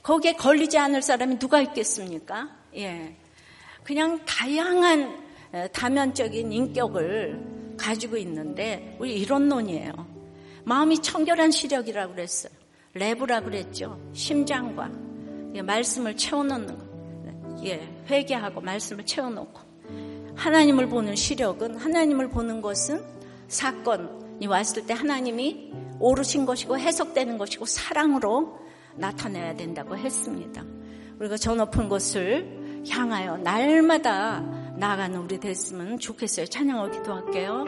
[0.02, 2.50] 거기에 걸리지 않을 사람이 누가 있겠습니까?
[2.76, 3.16] 예.
[3.84, 5.24] 그냥 다양한
[5.72, 9.92] 다면적인 인격을 가지고 있는데 우리 이론론이에요.
[10.66, 12.54] 마음이 청결한 시력이라고 그랬어요.
[12.94, 14.00] 레브라 그랬죠.
[14.14, 14.90] 심장과
[15.64, 16.94] 말씀을 채워넣는 거.
[17.66, 19.60] 예, 회개하고 말씀을 채워놓고
[20.36, 23.04] 하나님을 보는 시력은 하나님을 보는 것은
[23.48, 28.60] 사건이 왔을 때 하나님이 오르신 것이고 해석되는 것이고 사랑으로
[28.96, 30.64] 나타내야 된다고 했습니다.
[31.20, 34.42] 우리가 저 높은 곳을 향하여 날마다
[34.76, 36.48] 나아가는 우리 됐으면 좋겠어요.
[36.48, 37.66] 찬양을 기도할게요.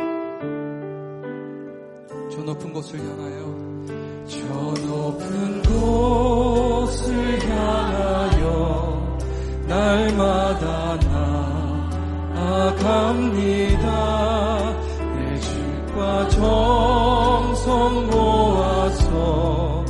[2.32, 4.38] 저 높은 곳을 향하여 저
[4.86, 8.35] 높은 곳을 향하여
[9.68, 10.98] 날마다
[12.36, 13.88] 나아갑니다.
[15.00, 19.84] 내 주과 정성 모아서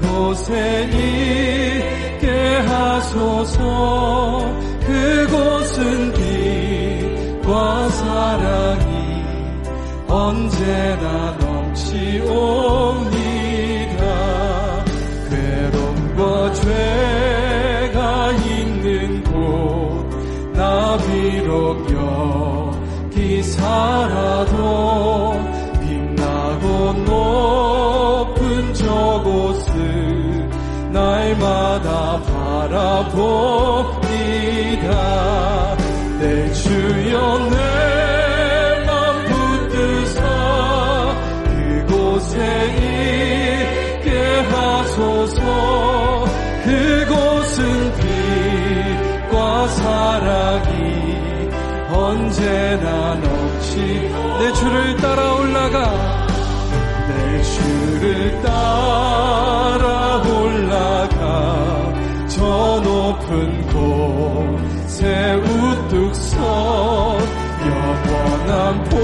[0.00, 0.50] 그곳에
[0.90, 2.26] 있게
[2.66, 3.60] 하소서
[4.84, 6.12] 그곳은
[7.44, 9.24] 빛과 사랑이
[10.08, 12.04] 언제나 넘치옵니다.
[15.28, 19.34] 괴로움과 죄가 있는 곳
[20.54, 25.32] 나 비록 여기 살아도
[25.80, 30.48] 빛나고 높은 저곳을
[30.92, 33.83] 날마다 바라봅
[52.34, 53.76] 언제나 넘치
[54.40, 56.26] 내 주를 따라 올라가
[57.06, 61.94] 내 주를 따라 올라가.
[62.28, 67.18] 저 높은 곳에 우뚝 서
[67.60, 69.03] 영원 거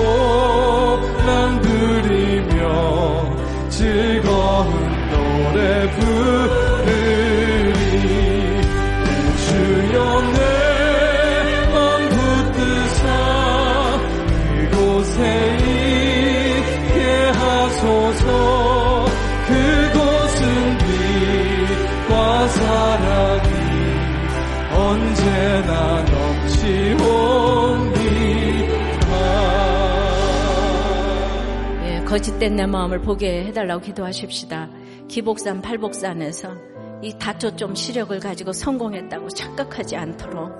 [32.23, 34.69] 짓된 내 마음을 보게 해달라고 기도하십시다.
[35.09, 36.55] 기복산 팔복산에서
[37.03, 40.53] 이 다초 좀 시력을 가지고 성공했다고 착각하지 않도록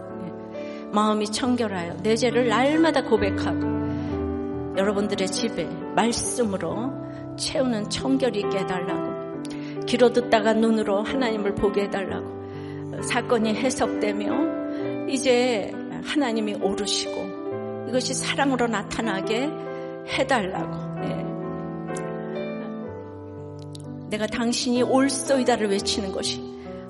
[0.55, 0.85] 예.
[0.93, 6.93] 마음이 청결하여 내 죄를 날마다 고백하고 여러분들의 집에 말씀으로
[7.37, 15.73] 채우는 청결이 있게 해달라고 귀로 듣다가 눈으로 하나님을 보게 해달라고 사건이 해석되며 이제
[16.05, 19.51] 하나님이 오르시고 이것이 사랑으로 나타나게
[20.09, 20.90] 해달라고
[24.11, 26.43] 내가 당신이 올소이다를 외치는 것이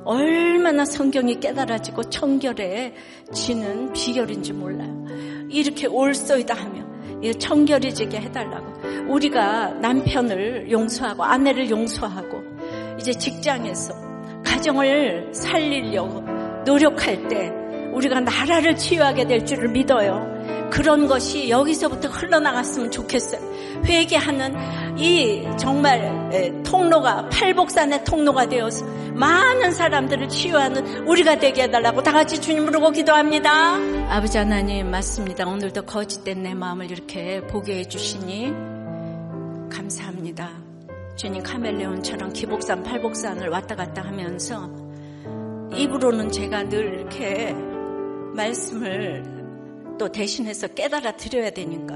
[0.04, 5.06] 얼마나 성경이 깨달아지고 청결해지는 비결인지 몰라요.
[5.50, 6.82] 이렇게 올소이다 하며
[7.38, 8.80] 청결해지게 해달라고.
[9.08, 12.42] 우리가 남편을 용서하고 아내를 용서하고
[12.98, 13.94] 이제 직장에서
[14.44, 16.22] 가정을 살리려고
[16.64, 17.52] 노력할 때
[17.92, 20.39] 우리가 나라를 치유하게 될 줄을 믿어요.
[20.70, 23.40] 그런 것이 여기서부터 흘러나갔으면 좋겠어요.
[23.84, 28.84] 회개하는 이 정말 통로가 팔복산의 통로가 되어서
[29.14, 33.74] 많은 사람들을 치유하는 우리가 되게 해달라고 다 같이 주님 부르고 기도합니다.
[34.08, 35.46] 아버지 하나님 맞습니다.
[35.46, 38.52] 오늘도 거짓된 내 마음을 이렇게 보게 해주시니
[39.70, 40.50] 감사합니다.
[41.16, 44.70] 주님 카멜레온처럼 기복산 팔복산을 왔다 갔다 하면서
[45.74, 47.54] 입으로는 제가 늘 이렇게
[48.34, 49.39] 말씀을
[50.00, 51.94] 또 대신해서 깨달아 드려야 되니까.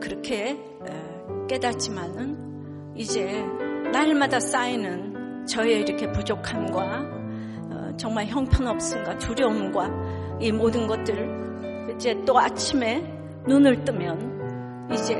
[0.00, 0.58] 그렇게
[1.48, 3.40] 깨닫지만은 이제
[3.92, 7.06] 날마다 쌓이는 저의 이렇게 부족함과
[7.70, 13.04] 어, 정말 형편없음과 두려움과 이 모든 것들 이제 또 아침에
[13.46, 15.14] 눈을 뜨면 이제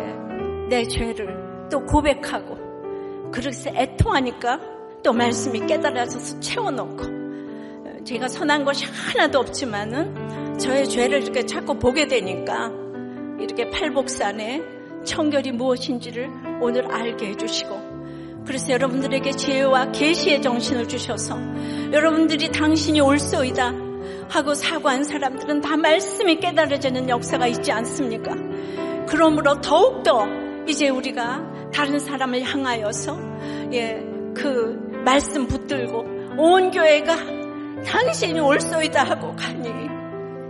[0.69, 4.61] 내 죄를 또 고백하고 그렇게 애통하니까
[5.05, 12.07] 또 말씀이 깨달아져서 채워놓고 어, 제가 선한 것이 하나도 없지만은 저의 죄를 이렇게 자꾸 보게
[12.07, 12.71] 되니까
[13.41, 14.63] 이렇게 팔복산의
[15.05, 16.29] 청결이 무엇인지를
[16.61, 17.99] 오늘 알게 해주시고
[18.45, 21.37] 그래서 여러분들에게 지혜와 계시의 정신을 주셔서
[21.93, 23.75] 여러분들이 당신이 올소이다
[24.29, 28.35] 하고 사과한 사람들은 다 말씀이 깨달아지는 역사가 있지 않습니까?
[29.07, 30.27] 그러므로 더욱더
[30.67, 33.19] 이제 우리가 다른 사람을 향하여서
[33.73, 34.03] 예,
[34.35, 36.05] 그 말씀 붙들고
[36.37, 37.17] 온 교회가
[37.85, 39.88] 당신이 올소이다 하고 가니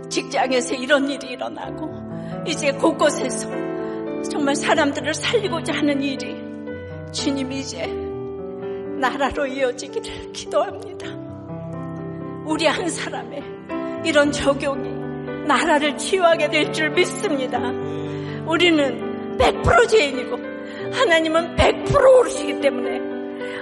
[0.09, 3.49] 직장에서 이런 일이 일어나고 이제 곳곳에서
[4.29, 6.35] 정말 사람들을 살리고자 하는 일이
[7.11, 7.85] 주님 이제
[8.99, 11.07] 나라로 이어지기를 기도합니다.
[12.45, 13.43] 우리 한 사람의
[14.05, 14.89] 이런 적용이
[15.47, 17.59] 나라를 치유하게 될 줄 믿습니다.
[18.45, 20.37] 우리는 100% 죄인이고
[20.91, 22.99] 하나님은 100% 오르시기 때문에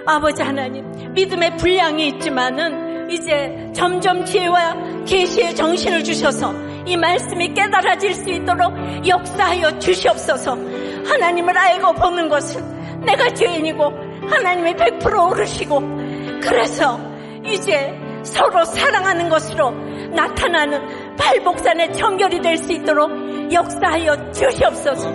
[0.05, 6.53] 아버지 하나님 믿음의 분량이 있지만은 이제 점점 지혜와 계시의 정신을 주셔서
[6.85, 8.73] 이 말씀이 깨달아질 수 있도록
[9.07, 10.57] 역사하여 주시옵소서.
[11.05, 13.83] 하나님을 알고 보는 것은 내가 죄인이고
[14.29, 15.81] 하나님이 100% 오르시고
[16.41, 16.99] 그래서
[17.45, 17.93] 이제
[18.23, 19.71] 서로 사랑하는 것으로
[20.11, 23.11] 나타나는 팔복산의 청결이 될 수 있도록
[23.51, 25.09] 역사하여 주시옵소서.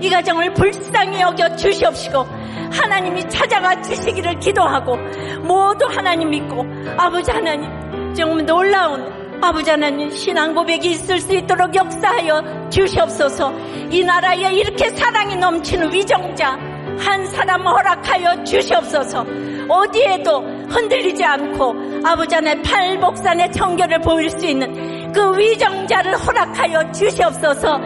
[0.00, 2.26] 이 가정을 불쌍히 여겨 주시옵시고
[2.70, 4.96] 하나님이 찾아가 주시기를 기도하고
[5.42, 6.64] 모두 하나님 믿고
[6.96, 7.70] 아버지 하나님
[8.14, 13.52] 정말 놀라운 아버지 하나님 신앙 고백이 있을 수 있도록 역사하여 주시옵소서.
[13.90, 16.58] 이 나라에 이렇게 사랑이 넘치는 위정자
[16.98, 19.24] 한 사람 허락하여 주시옵소서.
[19.68, 27.80] 어디에도 흔들리지 않고 아버지 하나님 팔복산의 청결을 보일 수 있는 그 위정자를 허락하여 주시옵소서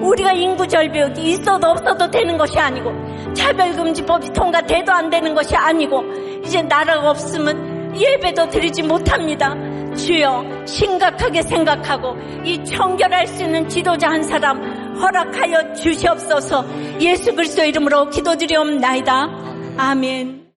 [0.00, 2.92] 우리가 인구 절벽이 있어도 없어도 되는 것이 아니고
[3.34, 6.02] 차별금지법이 통과돼도 안 되는 것이 아니고
[6.44, 9.54] 이제 나라가 없으면 예배도 드리지 못합니다.
[9.94, 14.62] 주여 심각하게 생각하고 이 청결할 수 있는 지도자 한 사람
[14.96, 16.64] 허락하여 주시옵소서
[17.00, 19.28] 예수 그리스도 이름으로 기도드리옵나이다.
[19.76, 20.39] 아멘.